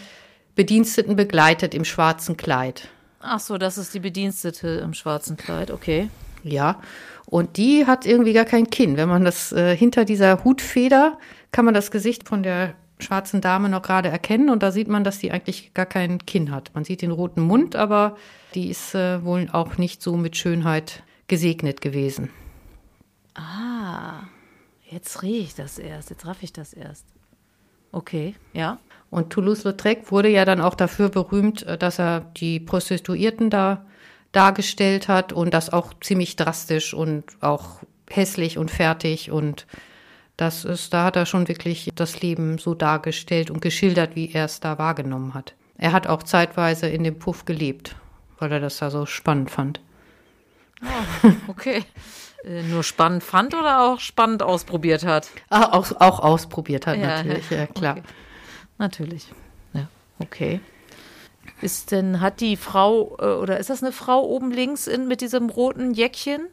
Bediensteten 0.55 1.17
begleitet 1.17 1.75
im 1.75 1.85
schwarzen 1.85 2.37
Kleid. 2.37 2.89
Ach 3.21 3.41
so, 3.41 3.59
das 3.59 3.79
ist 3.79 3.95
die 3.95 4.01
Bedienstete 4.01 4.69
im 4.69 4.95
schwarzen 4.95 5.37
Kleid, 5.37 5.73
okay. 5.73 6.09
Ja, 6.45 6.81
und 7.27 7.57
die 7.57 7.87
hat 7.87 8.07
irgendwie 8.07 8.33
gar 8.33 8.45
kein 8.45 8.71
Kinn. 8.71 8.97
Wenn 8.97 9.09
man 9.09 9.25
das 9.25 9.53
äh, 9.53 9.77
hinter 9.77 10.05
dieser 10.05 10.45
Hutfeder 10.45 11.19
kann 11.51 11.65
man 11.65 11.75
das 11.75 11.91
Gesicht 11.91 12.29
von 12.29 12.43
der 12.43 12.75
schwarzen 13.01 13.41
Dame 13.41 13.69
noch 13.69 13.83
gerade 13.83 14.09
erkennen 14.09 14.51
und 14.51 14.63
da 14.63 14.73
sieht 14.73 14.89
man, 14.89 15.05
dass 15.05 15.19
die 15.19 15.31
eigentlich 15.31 15.75
gar 15.75 15.87
kein 15.87 16.25
Kinn 16.27 16.51
hat. 16.51 16.71
Man 16.75 16.85
sieht 16.85 17.03
den 17.03 17.11
roten 17.11 17.43
Mund, 17.43 17.77
aber 17.77 18.17
die 18.55 18.69
ist 18.69 18.95
äh, 18.95 19.25
wohl 19.25 19.49
auch 19.53 19.79
nicht 19.79 20.03
so 20.03 20.17
mit 20.17 20.37
Schönheit 20.37 21.03
gesegnet 21.29 21.81
gewesen. 21.81 22.31
Ah, 23.35 24.23
jetzt 24.91 25.23
rieche 25.23 25.43
ich 25.43 25.55
das 25.55 25.79
erst, 25.79 26.11
jetzt 26.11 26.27
raff 26.27 26.43
ich 26.43 26.53
das 26.53 26.73
erst. 26.73 27.07
Okay, 27.93 28.35
ja. 28.53 28.79
Und 29.11 29.31
Toulouse-Lautrec 29.31 30.11
wurde 30.11 30.29
ja 30.29 30.45
dann 30.45 30.61
auch 30.61 30.75
dafür 30.75 31.09
berühmt, 31.09 31.63
äh, 31.65 31.79
dass 31.79 31.99
er 31.99 32.21
die 32.37 32.61
Prostituierten 32.61 33.51
da 33.51 33.87
dargestellt 34.33 35.09
hat 35.09 35.33
und 35.33 35.55
das 35.55 35.71
auch 35.71 35.95
ziemlich 36.01 36.37
drastisch 36.37 36.93
und 36.93 37.25
auch 37.41 37.81
hässlich 38.11 38.59
und 38.59 38.71
fertig 38.71 39.31
und 39.31 39.67
das 40.39 40.65
ist, 40.65 40.95
da 40.95 41.05
hat 41.05 41.17
er 41.17 41.27
schon 41.27 41.49
wirklich 41.49 41.91
das 41.97 42.23
Leben 42.23 42.59
so 42.59 42.75
dargestellt 42.75 43.51
und 43.51 43.61
geschildert, 43.61 44.15
wie 44.15 44.33
er 44.33 44.45
es 44.45 44.61
da 44.61 44.79
wahrgenommen 44.79 45.35
hat. 45.35 45.55
Er 45.77 45.93
hat 45.93 46.07
auch 46.07 46.23
zeitweise 46.23 46.87
in 46.87 47.03
dem 47.03 47.19
Puff 47.19 47.45
gelebt, 47.45 47.97
weil 48.39 48.53
er 48.53 48.61
das 48.61 48.79
da 48.79 48.91
so 48.91 49.05
spannend 49.05 49.51
fand. 49.51 49.81
Oh, 50.83 51.31
okay. 51.49 51.85
Äh, 52.45 52.63
nur 52.63 52.85
spannend 52.85 53.25
fand 53.25 53.53
oder 53.53 53.81
auch 53.81 53.99
spannend 53.99 54.45
ausprobiert 54.45 55.05
hat? 55.05 55.29
Ah, 55.51 55.77
auch, 55.77 55.91
auch 56.01 56.21
ausprobiert 56.21 56.87
hat, 56.87 56.97
ja, 56.97 57.17
natürlich, 57.17 57.51
ja, 57.51 57.67
klar. 57.67 57.97
Okay. 57.97 58.07
Natürlich. 58.79 59.27
Ja, 59.73 59.89
okay. 60.21 60.61
Ist 61.63 61.91
denn, 61.91 62.21
hat 62.21 62.41
die 62.41 62.57
Frau, 62.57 63.17
äh, 63.19 63.25
oder 63.25 63.59
ist 63.59 63.71
das 63.71 63.83
eine 63.83 63.91
Frau 63.91 64.23
oben 64.23 64.53
links 64.53 64.87
in, 64.87 65.09
mit 65.09 65.21
diesem 65.21 65.51
roten 65.51 65.95
Jäckchen? 65.95 66.47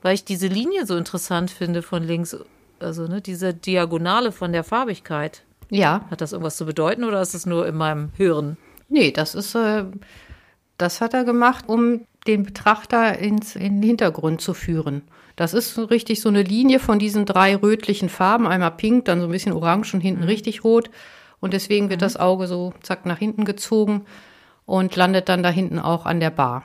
Weil 0.00 0.14
ich 0.14 0.24
diese 0.24 0.46
Linie 0.46 0.86
so 0.86 0.96
interessant 0.96 1.50
finde 1.50 1.82
von 1.82 2.02
links, 2.02 2.34
also 2.80 3.06
ne, 3.06 3.20
diese 3.20 3.54
Diagonale 3.54 4.32
von 4.32 4.52
der 4.52 4.64
Farbigkeit. 4.64 5.44
Ja. 5.70 6.06
Hat 6.10 6.20
das 6.20 6.32
irgendwas 6.32 6.56
zu 6.56 6.66
bedeuten 6.66 7.04
oder 7.04 7.20
ist 7.20 7.34
es 7.34 7.46
nur 7.46 7.66
in 7.66 7.76
meinem 7.76 8.10
Hirn? 8.16 8.56
Nee, 8.88 9.10
das 9.10 9.34
ist, 9.34 9.54
äh, 9.54 9.84
das 10.78 11.00
hat 11.00 11.14
er 11.14 11.24
gemacht, 11.24 11.64
um 11.68 12.06
den 12.26 12.44
Betrachter 12.44 13.18
ins, 13.18 13.56
in 13.56 13.80
den 13.80 13.82
Hintergrund 13.82 14.40
zu 14.40 14.54
führen. 14.54 15.02
Das 15.36 15.54
ist 15.54 15.78
richtig 15.90 16.20
so 16.20 16.28
eine 16.28 16.42
Linie 16.42 16.80
von 16.80 16.98
diesen 16.98 17.24
drei 17.24 17.54
rötlichen 17.54 18.08
Farben, 18.08 18.46
einmal 18.46 18.72
pink, 18.72 19.04
dann 19.04 19.20
so 19.20 19.26
ein 19.26 19.32
bisschen 19.32 19.52
orange 19.52 19.94
und 19.94 20.00
hinten 20.00 20.22
mhm. 20.22 20.28
richtig 20.28 20.64
rot. 20.64 20.90
Und 21.40 21.52
deswegen 21.52 21.90
wird 21.90 22.00
mhm. 22.00 22.06
das 22.06 22.16
Auge 22.16 22.46
so 22.46 22.72
zack 22.82 23.06
nach 23.06 23.18
hinten 23.18 23.44
gezogen 23.44 24.04
und 24.66 24.96
landet 24.96 25.28
dann 25.28 25.42
da 25.42 25.50
hinten 25.50 25.78
auch 25.78 26.06
an 26.06 26.20
der 26.20 26.30
Bar. 26.30 26.64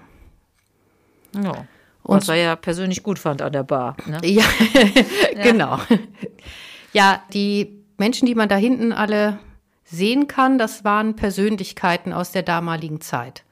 Ja. 1.35 1.65
Und 2.03 2.17
Was 2.17 2.29
er 2.29 2.35
ja 2.35 2.55
persönlich 2.55 3.01
gut 3.01 3.17
fand 3.17 3.41
an 3.41 3.53
der 3.53 3.63
Bar. 3.63 3.95
Ne? 4.05 4.19
Ja, 4.23 4.43
genau. 5.41 5.79
Ja, 6.91 7.23
die 7.33 7.83
Menschen, 7.97 8.25
die 8.25 8.35
man 8.35 8.49
da 8.49 8.55
hinten 8.55 8.91
alle 8.91 9.39
sehen 9.85 10.27
kann, 10.27 10.57
das 10.57 10.83
waren 10.83 11.15
Persönlichkeiten 11.15 12.13
aus 12.13 12.31
der 12.31 12.43
damaligen 12.43 13.01
Zeit. 13.01 13.43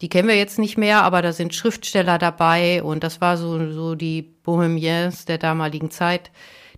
Die 0.00 0.08
kennen 0.08 0.28
wir 0.28 0.36
jetzt 0.36 0.58
nicht 0.58 0.76
mehr, 0.76 1.02
aber 1.02 1.22
da 1.22 1.32
sind 1.32 1.54
Schriftsteller 1.54 2.18
dabei 2.18 2.82
und 2.82 3.02
das 3.02 3.20
war 3.20 3.36
so, 3.36 3.72
so 3.72 3.94
die 3.94 4.22
Bohemiens 4.22 5.24
der 5.24 5.38
damaligen 5.38 5.90
Zeit. 5.90 6.30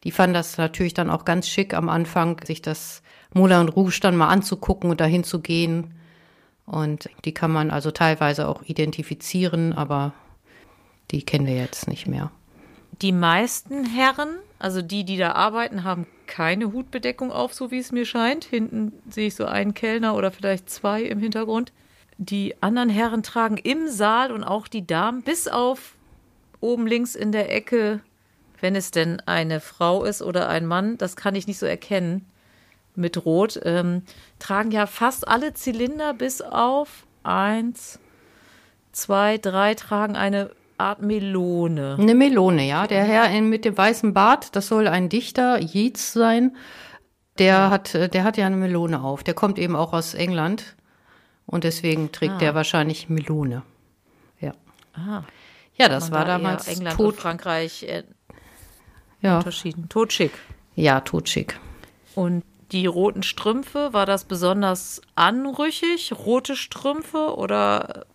Die 0.05 0.13
fanden 0.13 0.35
das 0.35 0.59
natürlich 0.59 0.95
dann 0.95 1.11
auch 1.11 1.25
ganz 1.25 1.49
schick 1.49 1.75
am 1.75 1.89
Anfang, 1.89 2.41
sich 2.45 2.63
das 2.63 3.03
Moulin 3.35 3.69
Rouge 3.69 3.99
dann 4.01 4.17
mal 4.17 4.29
anzugucken 4.29 4.91
und 4.91 5.01
dahin 5.01 5.25
zu 5.25 5.41
gehen 5.41 5.95
und 6.69 7.09
die 7.25 7.33
kann 7.33 7.51
man 7.51 7.71
also 7.71 7.91
teilweise 7.91 8.47
auch 8.47 8.63
identifizieren, 8.63 9.73
aber 9.73 10.13
die 11.11 11.23
kennen 11.23 11.47
wir 11.47 11.57
jetzt 11.57 11.89
nicht 11.89 12.07
mehr. 12.07 12.31
Die 13.03 13.13
meisten 13.13 13.85
Herren, 13.85 14.39
also 14.59 14.83
die, 14.83 15.05
die 15.05 15.17
da 15.17 15.33
arbeiten, 15.33 15.85
haben 15.85 16.07
keine 16.27 16.73
Hutbedeckung 16.73 17.31
auf, 17.31 17.55
so 17.55 17.71
wie 17.71 17.79
es 17.79 17.93
mir 17.93 18.05
scheint. 18.05 18.45
Hinten 18.45 18.93
sehe 19.09 19.29
ich 19.29 19.37
so 19.37 19.47
einen 19.47 19.75
Kellner 19.75 20.15
oder 20.15 20.31
vielleicht 20.31 20.69
zwei 20.69 21.03
im 21.03 21.21
Hintergrund. 21.21 21.73
Die 22.19 22.61
anderen 22.61 22.89
Herren 22.89 23.23
tragen 23.23 23.57
im 23.57 23.89
Saal 23.89 24.33
und 24.33 24.43
auch 24.43 24.67
die 24.67 24.87
Damen 24.87 25.23
bis 25.23 25.47
auf 25.47 25.95
oben 26.61 26.87
links 26.87 27.15
in 27.15 27.31
der 27.31 27.55
Ecke, 27.55 28.01
wenn 28.61 28.75
es 28.75 28.91
denn 28.91 29.21
eine 29.21 29.61
Frau 29.61 30.05
ist 30.05 30.21
oder 30.21 30.49
ein 30.49 30.67
Mann, 30.67 30.99
das 30.99 31.15
kann 31.15 31.37
ich 31.37 31.47
nicht 31.47 31.61
so 31.61 31.67
erkennen, 31.67 32.27
mit 32.97 33.25
Rot, 33.25 33.61
ähm, 33.63 34.03
tragen 34.41 34.73
ja 34.73 34.87
fast 34.87 35.29
alle 35.29 35.55
Zylinder 35.55 36.15
bis 36.15 36.43
auf 36.43 37.07
eins, 37.23 38.01
zwei, 38.91 39.39
drei 39.39 39.75
tragen 39.77 40.17
eine 40.17 40.51
Art 40.79 41.03
Melone. 41.03 41.97
Eine 41.99 42.15
Melone, 42.15 42.67
ja. 42.67 42.87
Der 42.87 43.05
Herr 43.05 43.29
mit 43.43 43.65
dem 43.65 43.77
weißen 43.77 44.15
Bart, 44.15 44.55
das 44.57 44.69
soll 44.69 44.89
ein 44.89 45.09
Dichter, 45.09 45.61
Yeats 45.61 46.13
sein. 46.13 46.57
Der 47.39 47.71
hat, 47.71 47.95
der 47.95 48.25
hat 48.25 48.37
ja 48.37 48.47
eine 48.47 48.57
Melone 48.57 49.03
auf. 49.03 49.23
Der 49.23 49.35
kommt 49.35 49.59
eben 49.59 49.77
auch 49.77 49.93
aus 49.93 50.15
England. 50.15 50.77
Und 51.47 51.65
deswegen 51.65 52.13
trägt 52.13 52.35
ah. 52.35 52.39
der 52.39 52.55
wahrscheinlich 52.55 53.09
Melone. 53.09 53.63
Ja. 54.41 54.53
Ah. 54.95 55.23
Ja, 55.77 55.89
das 55.89 56.11
war 56.11 56.25
da 56.25 56.39
damals 56.39 56.67
England 56.69 56.97
tot. 56.97 57.15
und 57.15 57.21
Frankreich 57.21 57.85
äh, 57.85 58.03
ja. 59.23 59.39
unterschieden. 59.39 59.89
Totschick. 59.89 60.33
Ja, 60.75 61.01
totschick. 61.01 61.59
Und 62.15 62.45
die 62.73 62.87
roten 62.87 63.23
Strümpfe, 63.23 63.93
war 63.93 64.05
das 64.05 64.25
besonders 64.25 65.01
anrüchig, 65.15 66.13
rote 66.13 66.57
Strümpfe 66.57 67.37
oder 67.37 68.07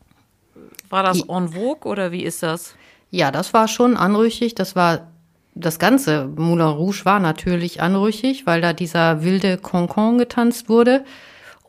war 0.90 1.04
das 1.04 1.22
en 1.28 1.50
vogue 1.50 1.90
oder 1.92 2.12
wie 2.12 2.24
ist 2.24 2.44
das? 2.44 2.76
Ja, 3.10 3.32
das 3.32 3.54
war 3.54 3.68
schon 3.68 3.98
anrüchig. 3.98 4.56
Das 4.56 4.76
war 4.76 5.08
das 5.56 5.78
ganze 5.78 6.26
Moulin 6.26 6.66
Rouge 6.68 7.06
war 7.06 7.20
natürlich 7.20 7.82
anrüchig, 7.82 8.46
weil 8.46 8.62
da 8.62 8.74
dieser 8.74 9.24
wilde 9.24 9.58
Concon 9.58 10.18
getanzt 10.18 10.70
wurde. 10.70 11.06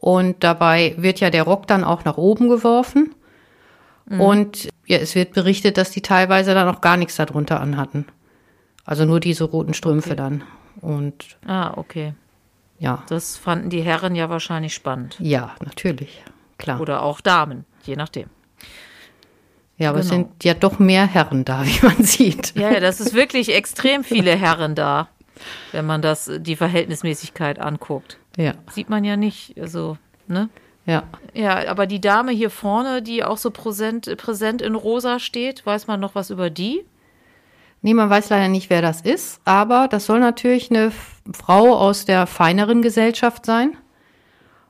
Und 0.01 0.43
dabei 0.45 0.95
wird 0.99 1.21
ja 1.21 1.31
der 1.31 1.45
Rock 1.45 1.67
dann 1.67 1.85
auch 1.85 2.05
nach 2.05 2.17
oben 2.17 2.49
geworfen. 2.49 3.15
Mhm. 4.07 4.21
Und 4.21 4.69
ja, 4.87 4.99
es 4.99 5.15
wird 5.15 5.33
berichtet, 5.33 5.79
dass 5.79 5.91
die 5.91 6.03
teilweise 6.03 6.55
dann 6.55 6.69
auch 6.69 6.81
gar 6.81 6.97
nichts 6.97 7.17
darunter 7.17 7.61
anhatten. 7.61 8.07
Also 8.85 9.05
nur 9.05 9.21
diese 9.21 9.45
roten 9.45 9.75
Strümpfe 9.75 10.11
okay. 10.11 10.17
dann. 10.17 10.45
Und 10.81 11.39
ah, 11.47 11.73
okay. 11.77 12.15
Ja. 12.79 13.03
Das 13.09 13.37
fanden 13.37 13.71
die 13.71 13.83
Herren 13.83 14.15
ja 14.15 14.29
wahrscheinlich 14.29 14.75
spannend. 14.75 15.17
Ja, 15.21 15.55
natürlich. 15.65 16.23
Klar. 16.59 16.81
Oder 16.81 17.03
auch 17.03 17.21
Damen, 17.21 17.65
je 17.85 17.97
nachdem. 17.97 18.29
Ja, 19.77 19.91
aber 19.91 20.01
genau. 20.01 20.05
es 20.05 20.09
sind 20.09 20.45
ja 20.45 20.55
doch 20.55 20.79
mehr 20.79 21.07
Herren 21.07 21.45
da, 21.45 21.65
wie 21.65 21.85
man 21.85 22.03
sieht. 22.03 22.55
Ja, 22.55 22.73
ja, 22.73 22.81
das 22.81 23.01
ist 23.01 23.15
wirklich 23.15 23.55
extrem 23.55 24.05
viele 24.05 24.37
Herren 24.37 24.75
da, 24.75 25.09
wenn 25.73 25.87
man 25.87 26.03
das, 26.03 26.31
die 26.39 26.57
Verhältnismäßigkeit 26.57 27.59
anguckt. 27.59 28.19
Ja. 28.37 28.55
Sieht 28.71 28.89
man 28.89 29.05
ja 29.05 29.17
nicht, 29.17 29.59
also, 29.61 29.97
ne? 30.27 30.49
Ja. 30.87 31.05
Ja, 31.33 31.69
aber 31.69 31.87
die 31.87 32.01
Dame 32.01 32.33
hier 32.33 32.51
vorne, 32.51 33.01
die 33.01 33.25
auch 33.25 33.39
so 33.39 33.51
präsent, 33.51 34.17
präsent 34.19 34.61
in 34.61 34.75
rosa 34.75 35.19
steht, 35.19 35.65
weiß 35.65 35.87
man 35.87 35.99
noch 35.99 36.15
was 36.15 36.31
über 36.31 36.51
die? 36.51 36.85
Nee, 37.81 37.95
man 37.95 38.11
weiß 38.11 38.31
leider 38.31 38.49
nicht, 38.49 38.71
wer 38.71 38.83
das 38.83 39.01
ist, 39.01 39.41
aber 39.45 39.89
das 39.89 40.07
soll 40.07 40.21
natürlich 40.21 40.71
eine 40.71 40.93
Frau 41.33 41.77
aus 41.77 42.05
der 42.05 42.27
feineren 42.27 42.83
Gesellschaft 42.83 43.47
sein. 43.47 43.77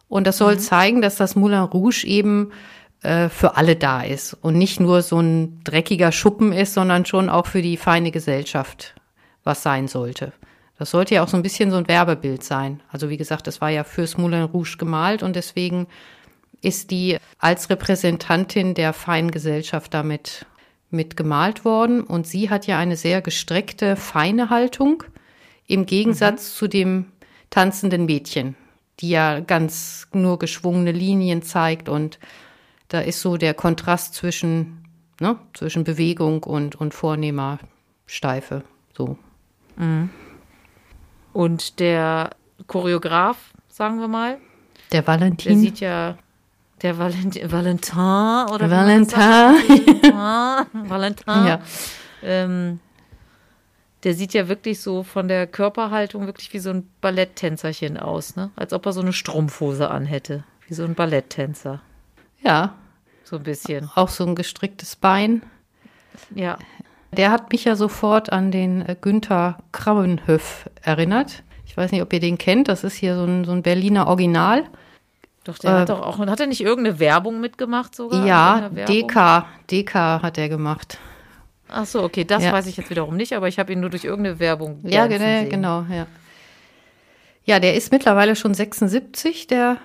Und 0.09 0.27
das 0.27 0.39
soll 0.39 0.55
mhm. 0.55 0.59
zeigen, 0.61 1.03
dass 1.03 1.17
das 1.17 1.37
Moulin 1.37 1.61
Rouge 1.61 2.05
eben 2.07 2.53
äh, 3.05 3.29
für 3.29 3.57
alle 3.57 3.77
da 3.77 4.03
ist 4.03 4.35
und 4.35 4.57
nicht 4.57 4.81
nur 4.81 5.03
so 5.03 5.21
ein 5.21 5.63
dreckiger 5.63 6.11
Schuppen 6.11 6.53
ist, 6.53 6.75
sondern 6.75 7.05
schon 7.05 7.29
auch 7.29 7.47
für 7.47 7.63
die 7.63 7.77
feine 7.77 8.11
Gesellschaft 8.11 8.95
was 9.45 9.63
sein 9.63 9.89
sollte. 9.89 10.33
Das 10.79 10.91
sollte 10.91 11.15
ja 11.15 11.23
auch 11.23 11.29
so 11.29 11.37
ein 11.37 11.43
bisschen 11.43 11.71
so 11.71 11.77
ein 11.77 11.87
Werbebild 11.87 12.43
sein. 12.43 12.81
Also 12.89 13.11
wie 13.11 13.17
gesagt, 13.17 13.47
das 13.47 13.61
war 13.61 13.69
ja 13.69 13.85
fürs 13.85 14.17
Moulin 14.17 14.45
Rouge 14.45 14.77
gemalt 14.79 15.23
und 15.23 15.37
deswegen 15.37 15.87
ist 16.63 16.91
die 16.91 17.19
als 17.39 17.69
Repräsentantin 17.69 18.75
der 18.75 18.93
feinen 18.93 19.31
Gesellschaft 19.31 19.93
damit 19.93 20.47
mit 20.91 21.17
gemalt 21.17 21.65
worden. 21.65 22.03
Und 22.03 22.27
sie 22.27 22.49
hat 22.49 22.67
ja 22.67 22.79
eine 22.79 22.97
sehr 22.97 23.21
gestreckte, 23.21 23.97
feine 23.97 24.49
Haltung 24.49 25.05
im 25.67 25.85
Gegensatz 25.85 26.49
mhm. 26.49 26.57
zu 26.57 26.69
dem 26.69 27.05
tanzenden 27.51 28.07
Mädchen, 28.07 28.57
die 29.01 29.11
ja 29.11 29.41
ganz 29.41 30.09
nur 30.13 30.39
geschwungene 30.39 30.93
Linien 30.93 31.43
zeigt 31.43 31.89
und 31.89 32.19
da 32.95 33.01
ist 33.01 33.21
so 33.21 33.37
der 33.37 33.55
Kontrast 33.55 34.15
zwischen, 34.15 34.85
ne, 35.21 35.37
zwischen 35.53 35.83
Bewegung 35.83 36.45
und, 36.45 36.77
und 36.77 36.95
vornehmer 36.95 37.59
Steife. 38.07 38.63
So. 38.97 39.19
Mhm. 39.77 40.11
Und 41.33 41.81
der 41.81 42.31
Choreograf, 42.69 43.37
sagen 43.69 43.99
wir 43.99 44.07
mal, 44.07 44.39
Der 44.93 45.05
Valentin. 45.07 45.53
der 45.55 45.59
sieht 45.61 45.81
ja, 45.81 46.17
der 46.83 46.99
Valentin, 46.99 47.51
Valentin 47.51 47.99
oder 47.99 48.71
Valentin. 48.71 49.09
sagt. 49.21 50.73
Valentin. 50.73 51.25
Ja. 51.27 51.61
Ähm, 52.23 52.79
der 54.05 54.15
sieht 54.15 54.35
ja 54.35 54.47
wirklich 54.49 54.81
so 54.81 55.03
von 55.03 55.27
der 55.27 55.49
Körperhaltung 55.49 56.27
wirklich 56.27 56.53
wie 56.53 56.59
so 56.61 56.71
ein 56.71 56.89
Balletttänzerchen 57.01 57.97
aus, 57.97 58.37
ne? 58.37 58.51
Als 58.55 58.73
ob 58.73 58.87
er 58.87 58.93
so 58.93 59.01
eine 59.01 59.13
Strumpfhose 59.13 59.91
anhätte. 59.91 60.45
Wie 60.69 60.75
so 60.75 60.85
ein 60.85 60.95
Balletttänzer. 60.95 61.81
ja, 62.41 62.75
So 63.25 63.37
ein 63.37 63.43
bisschen. 63.43 63.91
auch 63.95 64.09
so 64.09 64.25
ein 64.27 64.35
gestricktes 64.35 64.97
Bein. 64.97 65.43
Ja. 66.35 66.59
Der 67.13 67.31
hat 67.31 67.53
mich 67.53 67.65
ja 67.65 67.77
sofort 67.77 68.33
an 68.33 68.51
den 68.51 68.83
äh, 68.87 68.97
Günther 69.01 69.59
Krauenhöf 69.73 70.69
erinnert. 70.83 71.43
Ich 71.67 71.77
weiß 71.77 71.91
nicht, 71.93 72.03
ob 72.03 72.13
ihr 72.13 72.21
den 72.21 72.39
kennt. 72.39 72.69
Das 72.69 72.85
ist 72.85 72.95
hier 72.95 73.17
so 73.17 73.25
ein, 73.25 73.45
so 73.45 73.53
ein 73.53 73.63
Berliner 73.63 74.07
Original. 74.09 74.65
Doch, 75.45 75.59
der 75.59 75.71
Äh, 75.71 75.81
hat 75.81 75.89
doch 75.91 76.01
auch, 76.03 76.19
hat 76.19 76.41
er 76.41 76.47
nicht 76.47 76.61
irgendeine 76.61 76.99
Werbung 76.99 77.41
mitgemacht 77.41 77.95
sogar? 77.95 78.25
ja? 78.27 78.69
DK. 78.69 79.47
DK 79.71 79.95
hat 80.23 80.39
er 80.39 80.49
gemacht. 80.49 80.99
Ach 81.69 81.87
so, 81.87 82.03
okay, 82.03 82.25
das 82.25 82.43
Ja. 82.45 82.53
weiß 82.53 82.67
ich 82.67 82.77
jetzt 82.77 82.91
wiederum 82.91 83.17
nicht, 83.17 83.33
aber 83.35 83.49
ich 83.49 83.59
habe 83.59 83.73
ihn 83.73 83.81
nur 83.81 83.91
durch 83.91 84.05
irgendeine 84.05 84.39
Werbung. 84.39 84.81
Ja, 84.85 85.07
genau, 85.07 85.19
sehen. 85.25 85.49
genau, 85.51 85.85
ja. 85.91 86.07
Ja, 87.47 87.59
der 87.61 87.75
ist 87.75 87.91
mittlerweile 87.93 88.37
schon 88.37 88.55
76, 88.55 89.47
der 89.47 89.77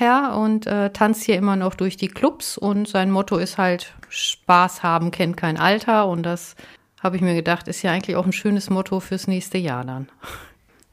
Herr, 0.00 0.36
und 0.36 0.66
äh, 0.66 0.90
tanzt 0.90 1.22
hier 1.24 1.36
immer 1.36 1.56
noch 1.56 1.74
durch 1.74 1.96
die 1.96 2.08
Clubs. 2.08 2.58
Und 2.58 2.88
sein 2.88 3.10
Motto 3.10 3.36
ist 3.36 3.58
halt, 3.58 3.92
Spaß 4.08 4.82
haben 4.82 5.10
kennt 5.10 5.36
kein 5.36 5.56
Alter. 5.58 6.08
Und 6.08 6.24
das 6.24 6.56
habe 7.02 7.16
ich 7.16 7.22
mir 7.22 7.34
gedacht, 7.34 7.68
ist 7.68 7.82
ja 7.82 7.92
eigentlich 7.92 8.16
auch 8.16 8.26
ein 8.26 8.32
schönes 8.32 8.70
Motto 8.70 9.00
fürs 9.00 9.26
nächste 9.28 9.58
Jahr 9.58 9.84
dann. 9.84 10.08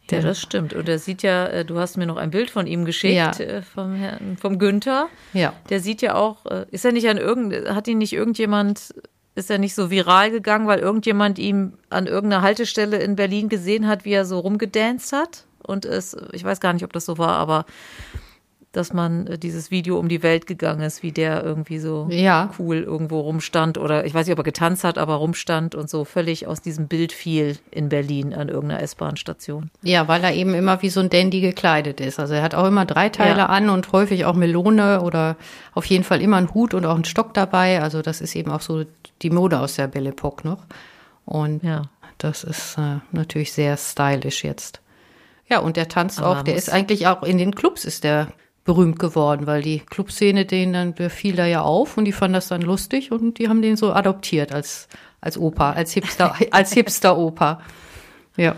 Ja, 0.10 0.22
das 0.22 0.40
stimmt. 0.42 0.74
Und 0.74 0.88
er 0.88 1.00
sieht 1.00 1.22
ja, 1.24 1.48
äh, 1.48 1.66
du 1.66 1.80
hast 1.80 1.98
mir 1.98 2.06
noch 2.06 2.16
ein 2.18 2.32
Bild 2.32 2.50
von 2.50 2.66
ihm 2.68 2.86
geschickt, 2.86 3.16
Ja. 3.16 3.32
äh, 3.32 3.62
vom, 3.62 3.96
Herrn, 3.96 4.38
vom 4.40 4.58
Günther. 4.58 5.08
Ja. 5.34 5.54
Der 5.70 5.82
sieht 5.82 6.02
ja 6.02 6.16
auch, 6.16 6.46
äh, 6.46 6.66
ist 6.72 6.86
er 6.86 6.94
nicht 6.94 7.10
an 7.10 7.18
irgend, 7.18 7.54
hat 7.70 7.88
ihn 7.90 7.98
nicht 7.98 8.14
irgendjemand, 8.14 8.94
ist 9.36 9.52
er 9.52 9.58
nicht 9.58 9.76
so 9.76 9.90
viral 9.92 10.32
gegangen, 10.32 10.66
weil 10.68 10.80
irgendjemand 10.80 11.40
ihm 11.40 11.74
an 11.90 12.08
irgendeiner 12.08 12.42
Haltestelle 12.42 12.98
in 12.98 13.18
Berlin 13.18 13.50
gesehen 13.50 13.88
hat, 13.88 14.06
wie 14.06 14.14
er 14.14 14.26
so 14.26 14.40
rumgedanced 14.40 15.12
hat? 15.12 15.46
Und 15.62 15.84
es, 15.84 16.16
ich 16.32 16.44
weiß 16.46 16.62
gar 16.62 16.72
nicht, 16.72 16.86
ob 16.86 16.94
das 16.94 17.06
so 17.06 17.18
war, 17.18 17.36
aber 17.36 17.66
dass 18.78 18.94
man 18.94 19.28
äh, 19.28 19.38
dieses 19.38 19.72
Video 19.72 19.98
um 20.00 20.08
die 20.08 20.24
Welt 20.24 20.48
gegangen 20.48 20.82
ist, 20.82 21.04
wie 21.04 21.12
der 21.12 21.44
irgendwie 21.44 21.80
so 21.80 22.08
Ja. 22.10 22.52
cool 22.60 22.78
irgendwo 22.78 23.20
rumstand 23.20 23.78
oder 23.78 24.06
ich 24.06 24.14
weiß 24.14 24.26
nicht, 24.28 24.34
ob 24.34 24.40
er 24.40 24.44
getanzt 24.44 24.84
hat, 24.84 24.98
aber 24.98 25.16
rumstand 25.16 25.76
und 25.76 25.90
so 25.90 26.06
völlig 26.06 26.48
aus 26.48 26.62
diesem 26.62 26.88
Bild 26.88 27.12
fiel 27.12 27.58
in 27.72 27.90
Berlin 27.90 28.34
an 28.34 28.48
irgendeiner 28.50 28.82
S-Bahn-Station. 28.84 29.70
Ja, 29.82 30.08
weil 30.08 30.24
er 30.24 30.34
eben 30.34 30.54
immer 30.54 30.82
wie 30.82 30.90
so 30.90 31.00
ein 31.00 31.10
Dandy 31.10 31.42
gekleidet 31.42 32.00
ist. 32.00 32.20
Also 32.20 32.36
er 32.36 32.42
hat 32.44 32.56
auch 32.56 32.66
immer 32.68 32.86
drei 32.86 33.10
Teile 33.10 33.40
Ja. 33.40 33.46
an 33.48 33.70
und 33.70 33.92
häufig 33.92 34.26
auch 34.26 34.36
Melone 34.36 35.02
oder 35.02 35.36
auf 35.74 35.86
jeden 35.86 36.04
Fall 36.04 36.22
immer 36.22 36.38
einen 36.38 36.54
Hut 36.54 36.74
und 36.74 36.86
auch 36.86 36.96
einen 36.96 37.06
Stock 37.06 37.34
dabei. 37.34 37.82
Also 37.82 38.02
das 38.02 38.22
ist 38.22 38.36
eben 38.36 38.52
auch 38.52 38.62
so 38.62 38.84
die 39.22 39.30
Mode 39.32 39.60
aus 39.60 39.76
der 39.76 39.88
Belle 39.88 40.10
Epoque 40.10 40.46
noch. 40.46 40.66
Und 41.26 41.64
Ja. 41.64 41.84
das 42.20 42.44
ist 42.44 42.78
äh, 42.78 42.98
natürlich 43.12 43.52
sehr 43.54 43.76
stylisch 43.78 44.44
jetzt. 44.44 44.82
Ja, 45.50 45.60
und 45.60 45.78
der 45.78 45.88
tanzt 45.88 46.20
Aber 46.20 46.40
auch, 46.40 46.44
der 46.44 46.56
ist 46.56 46.70
eigentlich 46.70 47.08
auch 47.08 47.24
in 47.24 47.38
den 47.38 47.56
Clubs 47.56 47.86
ist 47.86 48.04
der 48.04 48.28
berühmt 48.68 49.00
geworden, 49.00 49.48
weil 49.48 49.64
die 49.64 49.80
Clubszene 49.80 50.46
den 50.46 50.74
dann 50.74 50.94
der 50.94 51.10
fiel 51.10 51.36
da 51.36 51.46
ja 51.48 51.62
auf 51.62 51.98
und 51.98 52.06
die 52.06 52.12
fanden 52.12 52.34
das 52.34 52.50
dann 52.50 52.62
lustig 52.62 53.12
und 53.12 53.40
die 53.40 53.48
haben 53.50 53.62
den 53.64 53.78
so 53.78 53.94
adoptiert 53.94 54.52
als 54.52 54.88
als 55.22 55.38
Opa, 55.40 55.72
als 55.72 55.94
Hipster 55.94 56.36
als 56.52 56.74
Hipster 56.74 57.18
Opa. 57.18 57.62
Ja. 58.36 58.56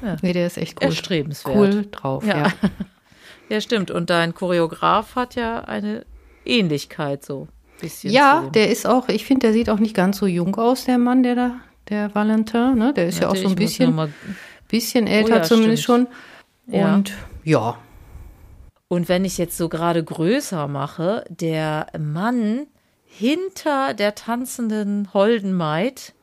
Ja. 0.00 0.16
Nee, 0.22 0.32
der 0.32 0.46
ist 0.46 0.56
echt 0.58 0.78
cool. 0.80 0.88
Erstrebenswert. 0.88 1.56
Cool 1.56 1.86
drauf, 1.90 2.24
Ja. 2.24 2.38
ja. 2.38 2.52
Ja, 3.50 3.62
stimmt. 3.62 3.90
Und 3.90 4.10
dein 4.10 4.34
Choreograf 4.34 5.16
hat 5.16 5.34
ja 5.34 5.60
eine 5.60 6.04
Ähnlichkeit 6.44 7.24
so. 7.24 7.48
Bisschen 7.80 8.12
Ja, 8.12 8.42
der 8.52 8.70
ist 8.70 8.86
auch, 8.86 9.08
ich 9.08 9.24
finde, 9.24 9.46
der 9.46 9.52
sieht 9.54 9.70
auch 9.70 9.78
nicht 9.78 9.94
ganz 9.96 10.18
so 10.18 10.26
jung 10.26 10.54
aus, 10.56 10.84
der 10.84 10.98
Mann, 10.98 11.22
der 11.22 11.34
da, 11.34 11.50
der 11.88 12.14
Valentin, 12.14 12.74
ne? 12.74 12.92
Der 12.92 13.06
ist 13.06 13.20
ja 13.20 13.28
auch 13.28 13.30
Warte, 13.30 13.44
so 13.44 13.48
ein 13.48 13.54
bisschen, 13.54 14.12
bisschen 14.68 15.06
älter 15.06 15.32
Oh 15.32 15.36
ja, 15.36 15.42
zumindest 15.42 15.84
stimmt. 15.84 16.08
schon. 16.66 16.74
Ja. 16.78 16.94
Und 16.94 17.12
ja, 17.42 17.78
Und 18.88 19.08
wenn 19.08 19.24
ich 19.24 19.36
jetzt 19.38 19.56
so 19.56 19.68
gerade 19.68 20.02
größer 20.02 20.66
mache, 20.66 21.24
der 21.28 21.86
Mann 21.98 22.66
hinter 23.04 23.94
der 23.94 24.14
tanzenden 24.14 25.12
holden 25.12 25.52
Maid, 25.54 26.14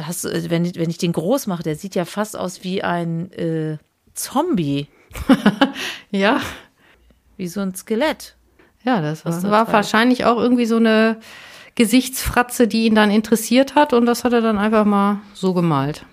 hast, 0.00 0.24
du- 0.24 0.28
äh, 0.28 0.50
wenn, 0.50 0.64
ich, 0.64 0.76
wenn 0.76 0.90
ich 0.90 0.98
den 0.98 1.12
groß 1.12 1.46
mache, 1.46 1.62
der 1.64 1.76
sieht 1.76 1.94
ja 1.94 2.04
fast 2.04 2.36
aus 2.36 2.62
wie 2.62 2.82
ein 2.84 3.30
äh, 3.32 3.78
Zombie, 4.14 4.86
ja, 6.10 6.40
wie 7.36 7.48
so 7.48 7.60
ein 7.60 7.74
Skelett. 7.74 8.36
ja, 8.84 9.00
das 9.00 9.24
war, 9.24 9.32
war 9.50 9.72
wahrscheinlich 9.72 10.24
auch 10.24 10.36
irgendwie 10.38 10.66
so 10.66 10.76
eine 10.76 11.18
Gesichtsfratze, 11.74 12.68
die 12.68 12.86
ihn 12.86 12.94
dann 12.94 13.10
interessiert 13.10 13.74
hat 13.74 13.92
und 13.92 14.06
das 14.06 14.22
hat 14.22 14.32
er 14.32 14.40
dann 14.40 14.58
einfach 14.58 14.84
mal 14.84 15.20
so 15.32 15.54
gemalt. 15.54 16.04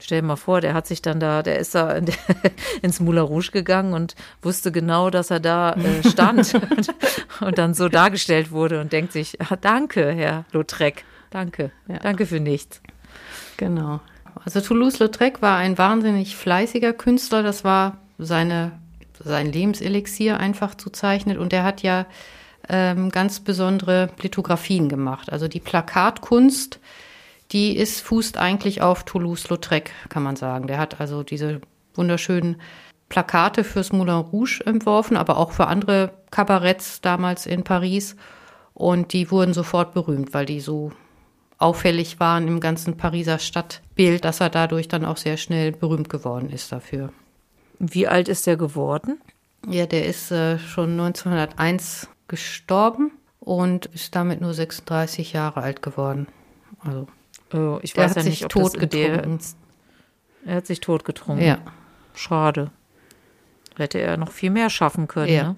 Stell 0.00 0.20
dir 0.20 0.26
mal 0.26 0.36
vor, 0.36 0.60
der 0.60 0.74
hat 0.74 0.86
sich 0.86 1.02
dann 1.02 1.18
da, 1.18 1.42
der 1.42 1.58
ist 1.58 1.74
da 1.74 1.92
in 1.92 2.06
der, 2.06 2.14
ins 2.82 3.00
Moulin 3.00 3.24
Rouge 3.24 3.50
gegangen 3.50 3.94
und 3.94 4.14
wusste 4.42 4.70
genau, 4.70 5.10
dass 5.10 5.30
er 5.30 5.40
da 5.40 5.72
äh, 5.72 6.08
stand 6.08 6.54
und, 6.76 6.94
und 7.40 7.58
dann 7.58 7.74
so 7.74 7.88
dargestellt 7.88 8.50
wurde 8.52 8.80
und 8.80 8.92
denkt 8.92 9.12
sich, 9.12 9.40
ah, 9.40 9.56
danke, 9.56 10.12
Herr 10.12 10.44
Lautrec, 10.52 11.04
danke, 11.30 11.72
Ja. 11.88 11.98
danke 11.98 12.26
für 12.26 12.38
nichts. 12.40 12.80
Genau. 13.56 14.00
Also 14.44 14.60
Toulouse-Lautrec 14.60 15.42
war 15.42 15.56
ein 15.58 15.76
wahnsinnig 15.78 16.36
fleißiger 16.36 16.92
Künstler. 16.92 17.42
Das 17.42 17.64
war 17.64 17.98
seine, 18.18 18.72
sein 19.22 19.50
Lebenselixier 19.50 20.38
einfach 20.38 20.76
zu 20.76 20.90
zeichnen. 20.90 21.38
Und 21.38 21.52
er 21.52 21.64
hat 21.64 21.82
ja 21.82 22.06
ähm, 22.68 23.10
ganz 23.10 23.40
besondere 23.40 24.10
Lithografien 24.22 24.88
gemacht. 24.88 25.32
Also 25.32 25.48
die 25.48 25.60
Plakatkunst, 25.60 26.78
die 27.52 27.76
ist, 27.76 28.00
fußt 28.00 28.36
eigentlich 28.36 28.82
auf 28.82 29.04
Toulouse-Lautrec, 29.04 29.90
kann 30.08 30.22
man 30.22 30.36
sagen. 30.36 30.66
Der 30.66 30.78
hat 30.78 31.00
also 31.00 31.22
diese 31.22 31.60
wunderschönen 31.94 32.60
Plakate 33.08 33.64
fürs 33.64 33.92
Moulin 33.92 34.16
Rouge 34.16 34.60
entworfen, 34.66 35.16
aber 35.16 35.38
auch 35.38 35.52
für 35.52 35.66
andere 35.66 36.12
Kabaretts 36.30 37.00
damals 37.00 37.46
in 37.46 37.64
Paris. 37.64 38.16
Und 38.74 39.12
die 39.12 39.30
wurden 39.30 39.54
sofort 39.54 39.94
berühmt, 39.94 40.34
weil 40.34 40.46
die 40.46 40.60
so 40.60 40.92
auffällig 41.58 42.20
waren 42.20 42.46
im 42.46 42.60
ganzen 42.60 42.96
Pariser 42.96 43.38
Stadtbild, 43.38 44.24
dass 44.24 44.40
er 44.40 44.50
dadurch 44.50 44.88
dann 44.88 45.04
auch 45.04 45.16
sehr 45.16 45.36
schnell 45.36 45.72
berühmt 45.72 46.08
geworden 46.08 46.50
ist 46.50 46.70
dafür. 46.70 47.12
Wie 47.78 48.06
alt 48.06 48.28
ist 48.28 48.46
der 48.46 48.56
geworden? 48.56 49.20
Ja, 49.66 49.86
der 49.86 50.06
ist 50.06 50.30
äh, 50.30 50.58
schon 50.58 50.92
1901 50.92 52.08
gestorben 52.28 53.10
und 53.40 53.86
ist 53.86 54.14
damit 54.14 54.40
nur 54.40 54.54
36 54.54 55.32
Jahre 55.32 55.62
alt 55.62 55.82
geworden. 55.82 56.28
Also, 56.80 57.08
Oh, 57.52 57.78
ich 57.82 57.92
Der 57.92 58.04
weiß 58.04 58.10
hat 58.10 58.16
ja 58.18 58.22
sich 58.22 58.42
nicht, 58.42 58.44
ob 58.44 58.62
das 58.62 58.74
in 58.74 58.88
der, 58.88 59.12
totgetrunken. 59.12 59.40
Er 60.44 60.56
hat 60.56 60.66
sich 60.66 60.80
totgetrunken. 60.80 61.46
ja. 61.46 61.58
Schade. 62.14 62.70
Hätte 63.76 64.00
er 64.00 64.16
noch 64.16 64.32
viel 64.32 64.50
mehr 64.50 64.70
schaffen 64.70 65.06
können. 65.06 65.32
Ja. 65.32 65.42
Ne? 65.50 65.56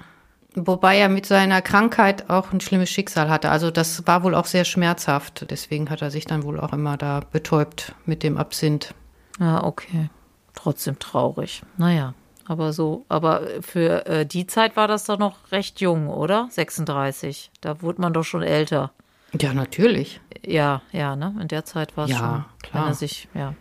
Wobei 0.56 0.98
er 0.98 1.08
mit 1.08 1.26
seiner 1.26 1.62
Krankheit 1.62 2.28
auch 2.28 2.52
ein 2.52 2.60
schlimmes 2.60 2.90
Schicksal 2.90 3.30
hatte. 3.30 3.50
Also 3.50 3.70
das 3.70 4.06
war 4.06 4.24
wohl 4.24 4.34
auch 4.34 4.46
sehr 4.46 4.64
schmerzhaft. 4.64 5.46
Deswegen 5.50 5.88
hat 5.90 6.02
er 6.02 6.10
sich 6.10 6.26
dann 6.26 6.42
wohl 6.42 6.60
auch 6.60 6.72
immer 6.72 6.96
da 6.96 7.20
betäubt 7.32 7.94
mit 8.04 8.22
dem 8.22 8.36
Absinth. 8.36 8.94
Ja, 9.38 9.62
okay. 9.64 10.10
Trotzdem 10.54 10.98
traurig. 10.98 11.62
Naja, 11.78 12.14
aber 12.44 12.72
so, 12.72 13.06
aber 13.08 13.42
für 13.60 14.04
äh, 14.06 14.26
die 14.26 14.46
Zeit 14.46 14.76
war 14.76 14.88
das 14.88 15.04
doch 15.04 15.18
noch 15.18 15.52
recht 15.52 15.80
jung, 15.80 16.08
oder? 16.08 16.48
36. 16.50 17.52
Da 17.60 17.80
wurde 17.80 18.02
man 18.02 18.12
doch 18.12 18.24
schon 18.24 18.42
älter. 18.42 18.90
Ja, 19.40 19.54
natürlich. 19.54 20.20
Ja, 20.44 20.82
ja, 20.92 21.16
ne? 21.16 21.34
In 21.40 21.48
der 21.48 21.64
Zeit 21.64 21.96
war 21.96 22.04
es 22.04 22.10
Ja, 22.12 22.16
schon. 22.16 22.44
klar. 22.62 22.84
Wenn 22.84 22.90
er 22.92 22.94
sich, 22.94 23.28
ja. 23.34 23.54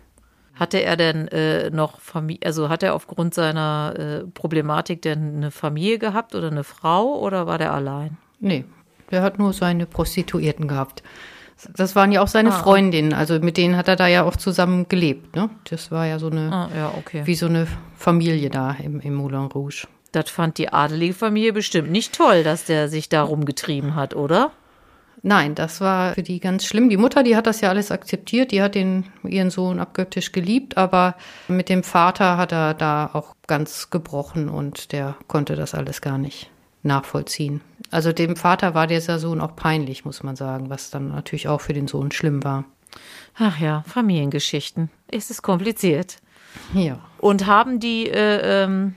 Hatte 0.56 0.78
er 0.84 0.98
denn 0.98 1.28
äh, 1.30 1.70
noch 1.70 2.00
Familie, 2.02 2.46
also 2.46 2.68
hat 2.68 2.84
er 2.84 2.94
aufgrund 2.94 3.34
seiner 3.34 3.94
äh, 3.98 4.28
Problematik 4.28 5.02
denn 5.02 5.38
eine 5.38 5.52
Familie 5.52 6.00
gehabt 6.00 6.36
oder 6.36 6.48
eine 6.52 6.66
Frau 6.66 7.18
oder 7.20 7.48
war 7.48 7.58
der 7.58 7.72
allein? 7.74 8.18
Nee, 8.42 8.66
der 9.10 9.22
hat 9.22 9.40
nur 9.40 9.54
seine 9.54 9.86
Prostituierten 9.86 10.68
gehabt. 10.68 11.02
Das 11.76 11.96
waren 11.96 12.12
ja 12.12 12.22
auch 12.22 12.28
seine 12.28 12.50
Ah. 12.50 12.60
Freundinnen, 12.60 13.14
also 13.14 13.40
mit 13.40 13.58
denen 13.58 13.76
hat 13.78 13.88
er 13.90 13.96
da 13.98 14.08
ja 14.08 14.24
auch 14.24 14.36
zusammen 14.38 14.88
gelebt, 14.90 15.36
ne? 15.36 15.50
Das 15.70 15.92
war 15.92 16.06
ja 16.06 16.20
so 16.20 16.30
eine, 16.30 16.52
Ah, 16.52 16.70
ja, 16.76 16.94
okay. 16.98 17.22
wie 17.26 17.36
so 17.36 17.46
eine 17.48 17.68
Familie 17.96 18.50
da 18.50 18.72
im, 18.72 19.00
im 19.02 19.14
Moulin 19.14 19.46
Rouge. 19.46 19.86
Das 20.14 20.30
fand 20.30 20.58
die 20.58 20.72
adelige 20.74 21.14
Familie 21.14 21.54
bestimmt 21.54 21.92
nicht 21.92 22.14
toll, 22.16 22.44
dass 22.44 22.66
der 22.66 22.88
sich 22.90 23.10
da 23.10 23.22
rumgetrieben 23.24 23.96
hat, 23.96 24.16
oder? 24.16 24.52
Nein, 25.22 25.56
das 25.56 25.82
war 25.82 26.14
für 26.14 26.24
die 26.24 26.40
ganz 26.40 26.66
schlimm. 26.66 26.90
Die 26.90 26.98
Mutter, 26.98 27.24
die 27.24 27.36
hat 27.36 27.46
das 27.46 27.62
ja 27.62 27.70
alles 27.70 27.92
akzeptiert, 27.92 28.52
die 28.52 28.62
hat 28.62 28.76
den, 28.76 29.06
ihren 29.24 29.50
Sohn 29.50 29.80
abgöttisch 29.80 30.32
geliebt, 30.32 30.78
aber 30.78 31.16
mit 31.48 31.68
dem 31.68 31.84
Vater 31.84 32.38
hat 32.38 32.52
er 32.52 32.74
da 32.74 33.10
auch 33.12 33.36
ganz 33.48 33.90
gebrochen 33.90 34.50
und 34.50 34.92
der 34.94 35.16
konnte 35.28 35.56
das 35.56 35.76
alles 35.76 36.02
gar 36.02 36.18
nicht 36.18 36.50
nachvollziehen. 36.84 37.62
Also 37.92 38.14
dem 38.14 38.36
Vater 38.36 38.74
war 38.74 38.88
dieser 38.88 39.20
Sohn 39.20 39.42
auch 39.42 39.56
peinlich, 39.56 40.06
muss 40.06 40.24
man 40.24 40.36
sagen, 40.36 40.70
was 40.70 40.90
dann 40.90 41.10
natürlich 41.10 41.48
auch 41.48 41.62
für 41.62 41.74
den 41.74 41.88
Sohn 41.88 42.12
schlimm 42.12 42.44
war. 42.44 42.66
Ach 43.38 43.60
ja, 43.60 43.84
Familiengeschichten. 43.88 44.90
Es 45.08 45.30
ist 45.30 45.42
kompliziert. 45.42 46.18
Ja. 46.74 47.00
Und 47.20 47.46
haben 47.46 47.80
die, 47.80 48.10
äh, 48.10 48.64
ähm, 48.64 48.96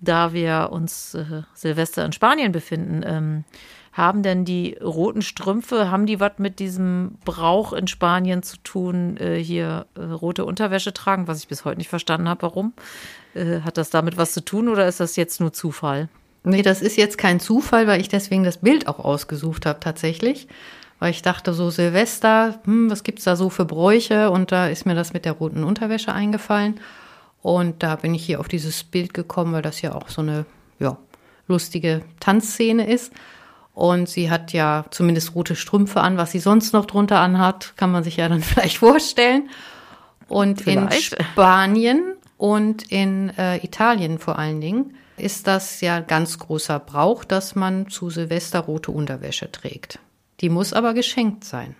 da 0.00 0.32
wir 0.32 0.70
uns 0.72 1.14
äh, 1.14 1.42
Silvester 1.54 2.04
in 2.04 2.12
Spanien 2.12 2.52
befinden, 2.52 3.02
ähm, 3.04 3.44
haben 3.94 4.24
denn 4.24 4.44
die 4.44 4.76
roten 4.82 5.22
Strümpfe, 5.22 5.90
haben 5.90 6.04
die 6.04 6.18
was 6.18 6.32
mit 6.38 6.58
diesem 6.58 7.12
Brauch 7.24 7.72
in 7.72 7.86
Spanien 7.86 8.42
zu 8.42 8.56
tun, 8.58 9.16
äh, 9.16 9.36
hier 9.36 9.86
äh, 9.94 10.02
rote 10.02 10.44
Unterwäsche 10.44 10.92
tragen, 10.92 11.28
was 11.28 11.38
ich 11.38 11.48
bis 11.48 11.64
heute 11.64 11.78
nicht 11.78 11.88
verstanden 11.88 12.28
habe, 12.28 12.42
warum? 12.42 12.72
Äh, 13.34 13.60
hat 13.60 13.78
das 13.78 13.90
damit 13.90 14.16
was 14.16 14.32
zu 14.32 14.44
tun 14.44 14.68
oder 14.68 14.86
ist 14.88 14.98
das 14.98 15.14
jetzt 15.14 15.40
nur 15.40 15.52
Zufall? 15.52 16.08
Nee, 16.42 16.62
das 16.62 16.82
ist 16.82 16.96
jetzt 16.96 17.18
kein 17.18 17.38
Zufall, 17.38 17.86
weil 17.86 18.00
ich 18.00 18.08
deswegen 18.08 18.42
das 18.42 18.58
Bild 18.58 18.88
auch 18.88 18.98
ausgesucht 18.98 19.64
habe 19.64 19.78
tatsächlich. 19.80 20.48
Weil 20.98 21.10
ich 21.10 21.22
dachte 21.22 21.54
so 21.54 21.70
Silvester, 21.70 22.60
hm, 22.64 22.90
was 22.90 23.04
gibt's 23.04 23.24
da 23.24 23.36
so 23.36 23.48
für 23.48 23.64
Bräuche? 23.64 24.30
Und 24.30 24.52
da 24.52 24.68
ist 24.68 24.86
mir 24.86 24.94
das 24.94 25.12
mit 25.12 25.24
der 25.24 25.32
roten 25.32 25.64
Unterwäsche 25.64 26.12
eingefallen. 26.12 26.80
Und 27.42 27.82
da 27.82 27.96
bin 27.96 28.14
ich 28.14 28.26
hier 28.26 28.40
auf 28.40 28.48
dieses 28.48 28.84
Bild 28.84 29.14
gekommen, 29.14 29.52
weil 29.52 29.62
das 29.62 29.82
ja 29.82 29.94
auch 29.94 30.08
so 30.08 30.20
eine 30.20 30.46
ja, 30.78 30.98
lustige 31.46 32.02
Tanzszene 32.20 32.86
ist. 32.86 33.12
Und 33.74 34.08
sie 34.08 34.30
hat 34.30 34.52
ja 34.52 34.84
zumindest 34.90 35.34
rote 35.34 35.56
Strümpfe 35.56 36.00
an. 36.00 36.16
Was 36.16 36.30
sie 36.30 36.38
sonst 36.38 36.72
noch 36.72 36.84
drunter 36.86 37.18
anhat, 37.20 37.74
kann 37.76 37.90
man 37.90 38.04
sich 38.04 38.16
ja 38.16 38.28
dann 38.28 38.40
vielleicht 38.42 38.78
vorstellen. 38.78 39.50
Und 40.28 40.62
Vielleicht. 40.62 41.12
in 41.14 41.24
Spanien 41.24 42.14
und 42.38 42.90
in 42.90 43.30
äh, 43.36 43.58
Italien 43.64 44.18
vor 44.18 44.38
allen 44.38 44.60
Dingen 44.60 44.94
ist 45.16 45.46
das 45.46 45.80
ja 45.80 46.00
ganz 46.00 46.38
großer 46.38 46.78
Brauch, 46.80 47.24
dass 47.24 47.54
man 47.54 47.88
zu 47.88 48.10
Silvester 48.10 48.60
rote 48.60 48.90
Unterwäsche 48.90 49.52
trägt. 49.52 49.98
Die 50.40 50.48
muss 50.48 50.72
aber 50.72 50.94
geschenkt 50.94 51.44
sein. 51.44 51.76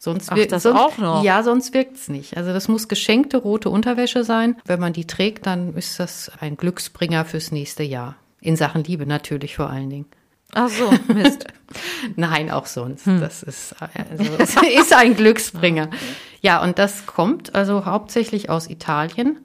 Sonst 0.00 0.32
Ach, 0.32 0.36
wirkt- 0.36 0.50
das 0.52 0.64
sonst, 0.64 0.80
auch 0.80 0.98
noch? 0.98 1.22
Ja, 1.22 1.42
sonst 1.44 1.74
wirkt's 1.74 2.08
nicht. 2.08 2.36
Also 2.36 2.52
das 2.52 2.66
muss 2.66 2.88
geschenkte 2.88 3.36
rote 3.36 3.70
Unterwäsche 3.70 4.24
sein. 4.24 4.56
Wenn 4.64 4.80
man 4.80 4.92
die 4.92 5.06
trägt, 5.06 5.46
dann 5.46 5.74
ist 5.74 6.00
das 6.00 6.32
ein 6.40 6.56
Glücksbringer 6.56 7.24
fürs 7.24 7.52
nächste 7.52 7.84
Jahr. 7.84 8.16
In 8.40 8.56
Sachen 8.56 8.82
Liebe 8.82 9.06
natürlich 9.06 9.54
vor 9.54 9.70
allen 9.70 9.90
Dingen. 9.90 10.06
Ach 10.54 10.68
so, 10.68 10.90
Mist. 11.12 11.46
Nein, 12.16 12.50
auch 12.50 12.66
sonst. 12.66 13.06
Das 13.06 13.42
ist, 13.42 13.74
also, 13.80 14.34
es 14.38 14.56
ist 14.56 14.92
ein 14.92 15.16
Glücksbringer. 15.16 15.88
Ja, 16.40 16.62
und 16.62 16.78
das 16.78 17.06
kommt 17.06 17.54
also 17.54 17.84
hauptsächlich 17.86 18.50
aus 18.50 18.68
Italien. 18.68 19.38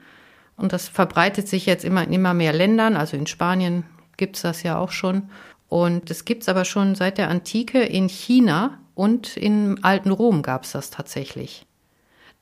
Und 0.58 0.74
das 0.74 0.88
verbreitet 0.90 1.48
sich 1.48 1.66
jetzt 1.66 1.86
immer 1.86 2.04
in 2.04 2.12
immer 2.14 2.34
mehr 2.34 2.52
Ländern. 2.52 2.98
Also 2.98 3.16
in 3.16 3.28
Spanien 3.28 3.84
gibt's 4.18 4.42
das 4.42 4.64
ja 4.64 4.78
auch 4.78 4.92
schon. 4.92 5.30
Und 5.70 6.10
es 6.10 6.26
gibt's 6.26 6.50
aber 6.50 6.66
schon 6.66 6.96
seit 6.96 7.18
der 7.18 7.30
Antike 7.30 7.80
in 7.84 8.10
China 8.10 8.78
und 8.96 9.38
im 9.38 9.78
alten 9.84 10.12
Rom 10.12 10.42
gab's 10.42 10.72
das 10.72 10.90
tatsächlich. 10.90 11.66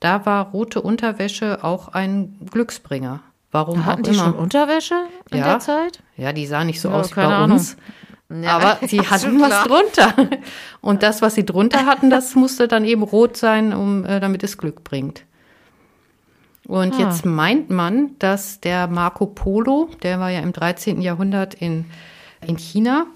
Da 0.00 0.24
war 0.26 0.50
rote 0.50 0.80
Unterwäsche 0.80 1.62
auch 1.62 1.88
ein 1.88 2.38
Glücksbringer. 2.50 3.20
Warum 3.52 3.84
Hatten 3.86 4.02
auch 4.02 4.04
die 4.04 4.14
immer. 4.14 4.24
schon 4.24 4.34
Unterwäsche 4.34 4.94
in 5.30 5.38
Ja. 5.38 5.44
der 5.44 5.58
Zeit? 5.60 6.02
Ja, 6.16 6.32
die 6.32 6.46
sah 6.46 6.64
nicht 6.64 6.80
so 6.80 6.88
Ja, 6.88 6.94
aus 6.96 7.10
wie 7.12 7.14
bei 7.16 7.24
Ahnung. 7.26 7.58
uns. 7.58 7.76
Ja, 8.28 8.56
Aber 8.56 8.78
sie 8.86 9.00
hatten 9.00 9.40
was 9.40 9.64
drunter. 9.64 10.14
Und 10.80 11.02
das, 11.02 11.22
was 11.22 11.34
sie 11.34 11.46
drunter 11.46 11.86
hatten, 11.86 12.10
das 12.10 12.34
musste 12.34 12.68
dann 12.68 12.84
eben 12.84 13.02
rot 13.02 13.36
sein, 13.36 13.72
um, 13.72 14.04
äh, 14.04 14.20
damit 14.20 14.42
es 14.42 14.58
Glück 14.58 14.82
bringt. 14.84 15.24
Und 16.66 16.94
Ah. 16.94 16.98
jetzt 16.98 17.24
meint 17.24 17.70
man, 17.70 18.16
dass 18.18 18.60
der 18.60 18.88
Marco 18.88 19.26
Polo, 19.26 19.88
der 20.02 20.18
war 20.18 20.30
ja 20.30 20.40
im 20.40 20.52
13. 20.52 21.00
Jahrhundert 21.00 21.54
in, 21.54 21.84
in 22.44 22.56
China, 22.56 23.06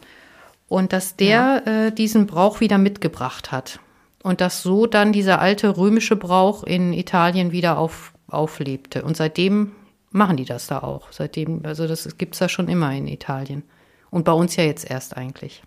und 0.68 0.92
dass 0.92 1.16
der 1.16 1.66
äh, 1.66 1.90
diesen 1.92 2.26
Brauch 2.26 2.60
wieder 2.60 2.78
mitgebracht 2.78 3.50
hat. 3.50 3.80
Und 4.22 4.40
dass 4.40 4.62
so 4.62 4.86
dann 4.86 5.12
dieser 5.12 5.40
alte 5.40 5.76
römische 5.76 6.14
Brauch 6.14 6.62
in 6.62 6.92
Italien 6.92 7.50
wieder 7.50 7.78
auf, 7.78 8.12
auflebte. 8.28 9.02
Und 9.02 9.16
seitdem 9.16 9.72
machen 10.12 10.36
die 10.36 10.44
das 10.44 10.68
da 10.68 10.78
auch. 10.84 11.08
Seitdem, 11.10 11.62
also 11.64 11.88
das 11.88 12.16
gibt's 12.18 12.38
da 12.38 12.48
schon 12.48 12.68
immer 12.68 12.92
in 12.92 13.08
Italien. 13.08 13.64
Und 14.10 14.24
bei 14.24 14.32
uns 14.32 14.56
ja 14.56 14.64
jetzt 14.64 14.88
erst 14.90 15.16
eigentlich. 15.16 15.62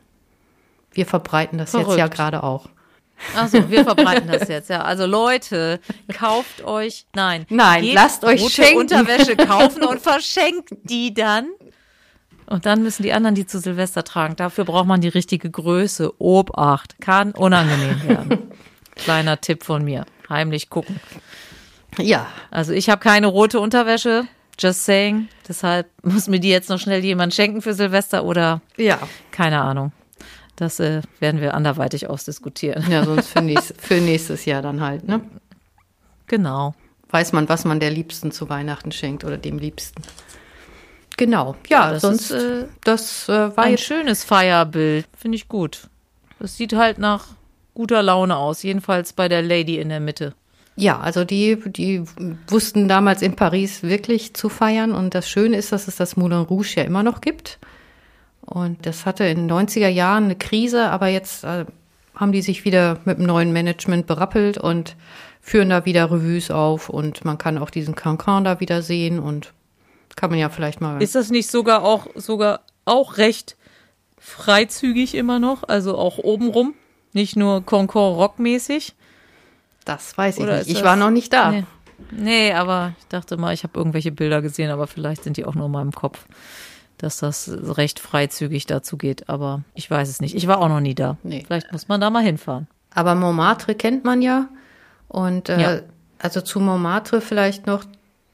Wir 0.91 1.05
verbreiten 1.05 1.57
das 1.57 1.73
jetzt 1.73 1.87
ja 1.87 1.93
Verrückt. 1.95 2.15
gerade 2.15 2.43
auch. 2.43 2.67
Also, 3.35 3.69
wir 3.69 3.83
verbreiten 3.83 4.27
das 4.27 4.47
jetzt, 4.49 4.69
ja. 4.69 4.81
Also 4.83 5.05
Leute, 5.05 5.79
kauft 6.13 6.63
euch, 6.63 7.05
nein, 7.15 7.45
Nein, 7.49 7.85
lasst 7.93 8.23
euch 8.25 8.41
rote 8.41 8.51
schenken. 8.53 8.79
Unterwäsche 8.81 9.35
kaufen 9.37 9.83
und 9.83 10.01
verschenkt 10.01 10.69
die 10.83 11.13
dann. 11.13 11.47
Und 12.47 12.65
dann 12.65 12.83
müssen 12.83 13.03
die 13.03 13.13
anderen 13.13 13.35
die 13.35 13.45
zu 13.45 13.59
Silvester 13.59 14.03
tragen. 14.03 14.35
Dafür 14.35 14.65
braucht 14.65 14.85
man 14.87 14.99
die 14.99 15.07
richtige 15.07 15.49
Größe. 15.49 16.13
Obacht, 16.21 16.95
kann 16.99 17.31
unangenehm 17.31 18.03
werden. 18.07 18.51
Kleiner 18.95 19.39
Tipp 19.39 19.63
von 19.63 19.83
mir. 19.85 20.05
Heimlich 20.29 20.69
gucken. 20.69 20.99
Ja, 21.97 22.27
Also 22.51 22.73
ich 22.73 22.89
habe 22.89 22.99
keine 23.01 23.27
rote 23.27 23.59
Unterwäsche, 23.59 24.25
just 24.59 24.83
saying. 24.85 25.29
Deshalb 25.47 25.87
muss 26.03 26.27
mir 26.27 26.39
die 26.39 26.49
jetzt 26.49 26.69
noch 26.69 26.79
schnell 26.79 27.03
jemand 27.03 27.33
schenken 27.33 27.61
für 27.61 27.73
Silvester 27.73 28.23
oder 28.23 28.61
ja. 28.77 28.99
keine 29.31 29.61
Ahnung. 29.61 29.91
Das 30.55 30.79
äh, 30.79 31.01
werden 31.19 31.41
wir 31.41 31.55
anderweitig 31.55 32.07
ausdiskutieren. 32.07 32.89
Ja, 32.89 33.05
sonst 33.05 33.29
für, 33.29 33.41
nächst, 33.41 33.73
für 33.81 33.95
nächstes 33.95 34.45
Jahr 34.45 34.61
dann 34.61 34.81
halt, 34.81 35.07
ne? 35.07 35.21
Genau. 36.27 36.75
Weiß 37.09 37.33
man, 37.33 37.49
was 37.49 37.65
man 37.65 37.79
der 37.79 37.91
Liebsten 37.91 38.31
zu 38.31 38.49
Weihnachten 38.49 38.91
schenkt 38.91 39.23
oder 39.23 39.37
dem 39.37 39.57
Liebsten. 39.59 40.01
Genau. 41.17 41.55
Ja, 41.67 41.91
das 41.91 42.01
sonst, 42.01 42.31
ist, 42.31 42.43
äh, 42.43 42.65
das 42.83 43.29
äh, 43.29 43.55
war 43.55 43.65
Ein 43.65 43.71
jetzt 43.71 43.83
schönes 43.83 44.23
Feierbild, 44.23 45.07
finde 45.17 45.35
ich 45.35 45.47
gut. 45.47 45.89
Das 46.39 46.57
sieht 46.57 46.73
halt 46.73 46.97
nach 46.97 47.27
guter 47.73 48.01
Laune 48.03 48.37
aus, 48.37 48.63
jedenfalls 48.63 49.13
bei 49.13 49.27
der 49.27 49.41
Lady 49.41 49.79
in 49.79 49.89
der 49.89 49.99
Mitte. 49.99 50.33
Ja, 50.75 50.99
also 50.99 51.23
die, 51.23 51.57
die 51.67 52.03
wussten 52.47 52.87
damals 52.87 53.21
in 53.21 53.35
Paris 53.35 53.83
wirklich 53.83 54.33
zu 54.33 54.49
feiern. 54.49 54.91
Und 54.91 55.13
das 55.13 55.29
Schöne 55.29 55.57
ist, 55.57 55.71
dass 55.71 55.87
es 55.87 55.95
das 55.95 56.17
Moulin 56.17 56.39
Rouge 56.39 56.73
ja 56.75 56.83
immer 56.83 57.03
noch 57.03 57.21
gibt. 57.21 57.59
Und 58.41 58.85
das 58.85 59.05
hatte 59.05 59.25
in 59.25 59.47
den 59.47 59.51
90er 59.51 59.87
Jahren 59.87 60.25
eine 60.25 60.35
Krise, 60.35 60.89
aber 60.89 61.07
jetzt 61.07 61.43
äh, 61.43 61.65
haben 62.15 62.31
die 62.31 62.41
sich 62.41 62.65
wieder 62.65 62.99
mit 63.05 63.17
dem 63.17 63.25
neuen 63.25 63.53
Management 63.53 64.07
berappelt 64.07 64.57
und 64.57 64.95
führen 65.41 65.69
da 65.69 65.85
wieder 65.85 66.11
Revues 66.11 66.49
auf. 66.51 66.89
Und 66.89 67.23
man 67.23 67.37
kann 67.37 67.57
auch 67.57 67.69
diesen 67.69 67.95
Cancan 67.95 68.43
da 68.43 68.59
wieder 68.59 68.81
sehen 68.81 69.19
und 69.19 69.53
kann 70.15 70.29
man 70.29 70.39
ja 70.39 70.49
vielleicht 70.49 70.81
mal. 70.81 71.01
Ist 71.01 71.15
das 71.15 71.29
nicht 71.29 71.49
sogar 71.49 71.83
auch, 71.83 72.07
sogar 72.15 72.61
auch 72.85 73.17
recht 73.17 73.57
freizügig 74.17 75.15
immer 75.15 75.39
noch? 75.39 75.63
Also 75.63 75.97
auch 75.97 76.17
obenrum? 76.17 76.73
Nicht 77.13 77.35
nur 77.35 77.63
Concord 77.63 78.17
Rock-mäßig? 78.17 78.95
Das 79.85 80.17
weiß 80.17 80.37
ich 80.37 80.43
Oder 80.43 80.59
nicht. 80.59 80.69
Ich 80.69 80.83
war 80.83 80.95
noch 80.95 81.11
nicht 81.11 81.31
da. 81.33 81.51
Nee. 81.51 81.63
nee, 82.11 82.53
aber 82.53 82.93
ich 82.99 83.07
dachte 83.07 83.37
mal, 83.37 83.53
ich 83.53 83.63
habe 83.63 83.77
irgendwelche 83.77 84.11
Bilder 84.11 84.41
gesehen, 84.41 84.69
aber 84.71 84.87
vielleicht 84.87 85.23
sind 85.23 85.37
die 85.37 85.45
auch 85.45 85.55
nur 85.55 85.65
in 85.67 85.71
meinem 85.71 85.91
Kopf, 85.91 86.25
dass 86.97 87.17
das 87.17 87.49
recht 87.77 87.99
freizügig 87.99 88.65
dazu 88.65 88.97
geht. 88.97 89.29
Aber 89.29 89.63
ich 89.73 89.89
weiß 89.89 90.09
es 90.09 90.21
nicht. 90.21 90.35
Ich 90.35 90.47
war 90.47 90.59
auch 90.59 90.69
noch 90.69 90.79
nie 90.79 90.95
da. 90.95 91.17
Nee. 91.23 91.43
Vielleicht 91.45 91.71
muss 91.71 91.87
man 91.87 91.99
da 92.01 92.09
mal 92.09 92.23
hinfahren. 92.23 92.67
Aber 92.93 93.15
Montmartre 93.15 93.75
kennt 93.75 94.03
man 94.03 94.21
ja. 94.21 94.47
Und 95.07 95.49
äh, 95.49 95.61
Ja. 95.61 95.81
also 96.19 96.41
zu 96.41 96.59
Montmartre 96.59 97.21
vielleicht 97.21 97.67
noch, 97.67 97.83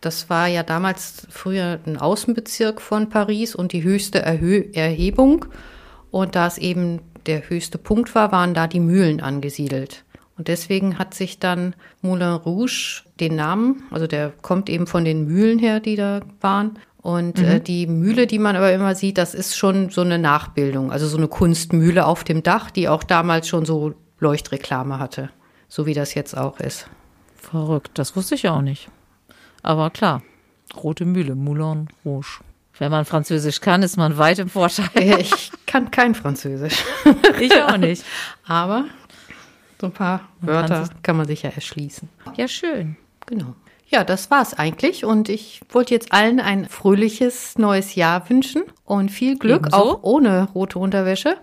das 0.02 0.30
war 0.30 0.48
ja 0.48 0.64
damals 0.64 1.28
früher 1.30 1.80
ein 1.86 1.98
Außenbezirk 1.98 2.80
von 2.82 3.10
Paris 3.10 3.56
und 3.56 3.74
die 3.74 3.84
höchste 3.84 4.22
Erhö 4.22 4.64
Erhebung. 4.74 5.46
Und 6.12 6.36
da 6.36 6.48
es 6.48 6.58
eben 6.58 7.02
der 7.26 7.50
höchste 7.50 7.78
Punkt 7.78 8.16
war, 8.16 8.32
waren 8.32 8.54
da 8.54 8.68
die 8.68 8.80
Mühlen 8.80 9.22
angesiedelt. 9.22 10.04
Und 10.39 10.47
deswegen 10.47 10.97
hat 10.97 11.13
sich 11.13 11.38
dann 11.39 11.75
Moulin 12.02 12.30
Rouge 12.30 13.02
den 13.19 13.36
Namen, 13.36 13.84
also 13.91 14.08
der 14.08 14.32
kommt 14.41 14.69
eben 14.69 14.88
von 14.88 15.04
den 15.04 15.25
Mühlen 15.25 15.60
her, 15.60 15.82
die 15.82 15.97
da 15.97 16.21
waren. 16.39 16.80
Und 17.02 17.39
äh, 17.39 17.60
die 17.60 17.88
Mühle, 17.88 18.25
die 18.25 18.39
man 18.39 18.56
aber 18.56 18.71
immer 18.71 18.95
sieht, 18.95 19.17
das 19.17 19.34
ist 19.36 19.58
schon 19.58 19.89
so 19.89 19.99
eine 19.99 20.17
Nachbildung, 20.17 20.93
also 20.93 21.08
so 21.10 21.17
eine 21.17 21.28
Kunstmühle 21.28 22.06
auf 22.06 22.23
dem 22.23 22.41
Dach, 22.41 22.71
die 22.71 22.88
auch 22.88 23.04
damals 23.04 23.49
schon 23.49 23.65
so 23.65 23.93
Leuchtreklame 24.19 24.97
hatte, 24.97 25.30
so 25.67 25.86
wie 25.86 25.93
das 25.93 26.13
jetzt 26.13 26.38
auch 26.38 26.58
ist. 26.62 26.88
Verrückt, 27.36 27.91
das 27.99 28.15
wusste 28.15 28.36
ich 28.36 28.47
auch 28.47 28.62
nicht. 28.62 28.88
Aber 29.62 29.89
klar, 29.89 30.23
rote 30.82 31.04
Mühle, 31.04 31.36
Moulin 31.36 31.89
Rouge. 32.06 32.39
Wenn 32.78 32.91
man 32.91 33.04
Französisch 33.04 33.60
kann, 33.60 33.84
ist 33.84 33.97
man 33.97 34.17
weit 34.17 34.39
im 34.39 34.47
Vorteil. 34.47 34.88
Äh, 34.95 35.17
Ich 35.19 35.52
kann 35.65 35.91
kein 35.91 36.15
Französisch, 36.15 36.86
Ich 37.41 37.62
auch 37.62 37.75
nicht. 37.75 38.06
aber 38.47 38.86
so 39.80 39.88
ein 39.88 39.94
paar 39.94 40.20
kann 40.39 40.48
Wörter 40.48 40.86
sich- 40.86 41.04
kann 41.04 41.18
man 41.18 41.28
sich 41.28 41.44
ja 41.44 41.50
erschließen. 41.52 42.10
Ja, 42.36 42.48
schön. 42.48 42.96
Genau. 43.26 43.56
Ja, 43.88 44.04
das 44.04 44.30
war's 44.30 44.54
eigentlich. 44.54 45.04
Und 45.06 45.30
ich 45.30 45.62
wollte 45.72 45.94
jetzt 45.96 46.12
allen 46.13 46.39
ein 46.39 46.65
fröhliches 46.70 47.58
neues 47.58 47.96
Jahr 47.96 48.30
wünschen 48.30 48.63
und 48.86 49.10
viel 49.10 49.38
Glück, 49.38 49.62
Ebenso. 49.68 49.78
auch 49.78 50.00
ohne 50.04 50.48
rote 50.54 50.78
Unterwäsche. 50.80 51.38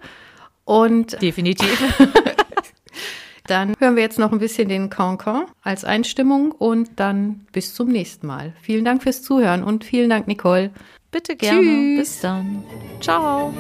Und 0.65 1.21
Definitiv. 1.21 1.95
dann 3.47 3.75
hören 3.79 3.95
wir 3.97 4.03
jetzt 4.03 4.19
noch 4.19 4.33
ein 4.33 4.39
bisschen 4.39 4.69
den 4.69 4.91
Cancan 4.91 5.47
als 5.63 5.85
Einstimmung 5.85 6.53
und 6.53 6.91
dann 7.01 7.47
bis 7.53 7.75
zum 7.75 7.89
nächsten 7.89 8.27
Mal. 8.27 8.53
Vielen 8.63 8.85
Dank 8.85 9.03
fürs 9.03 9.23
Zuhören 9.23 9.63
und 9.63 9.85
vielen 9.85 10.11
Dank, 10.11 10.27
Nicole. 10.27 10.71
Bitte 11.13 11.37
gerne. 11.37 11.61
Tschüss. 11.63 11.99
Bis 11.99 12.21
dann. 12.21 12.65
Ciao. 13.01 13.53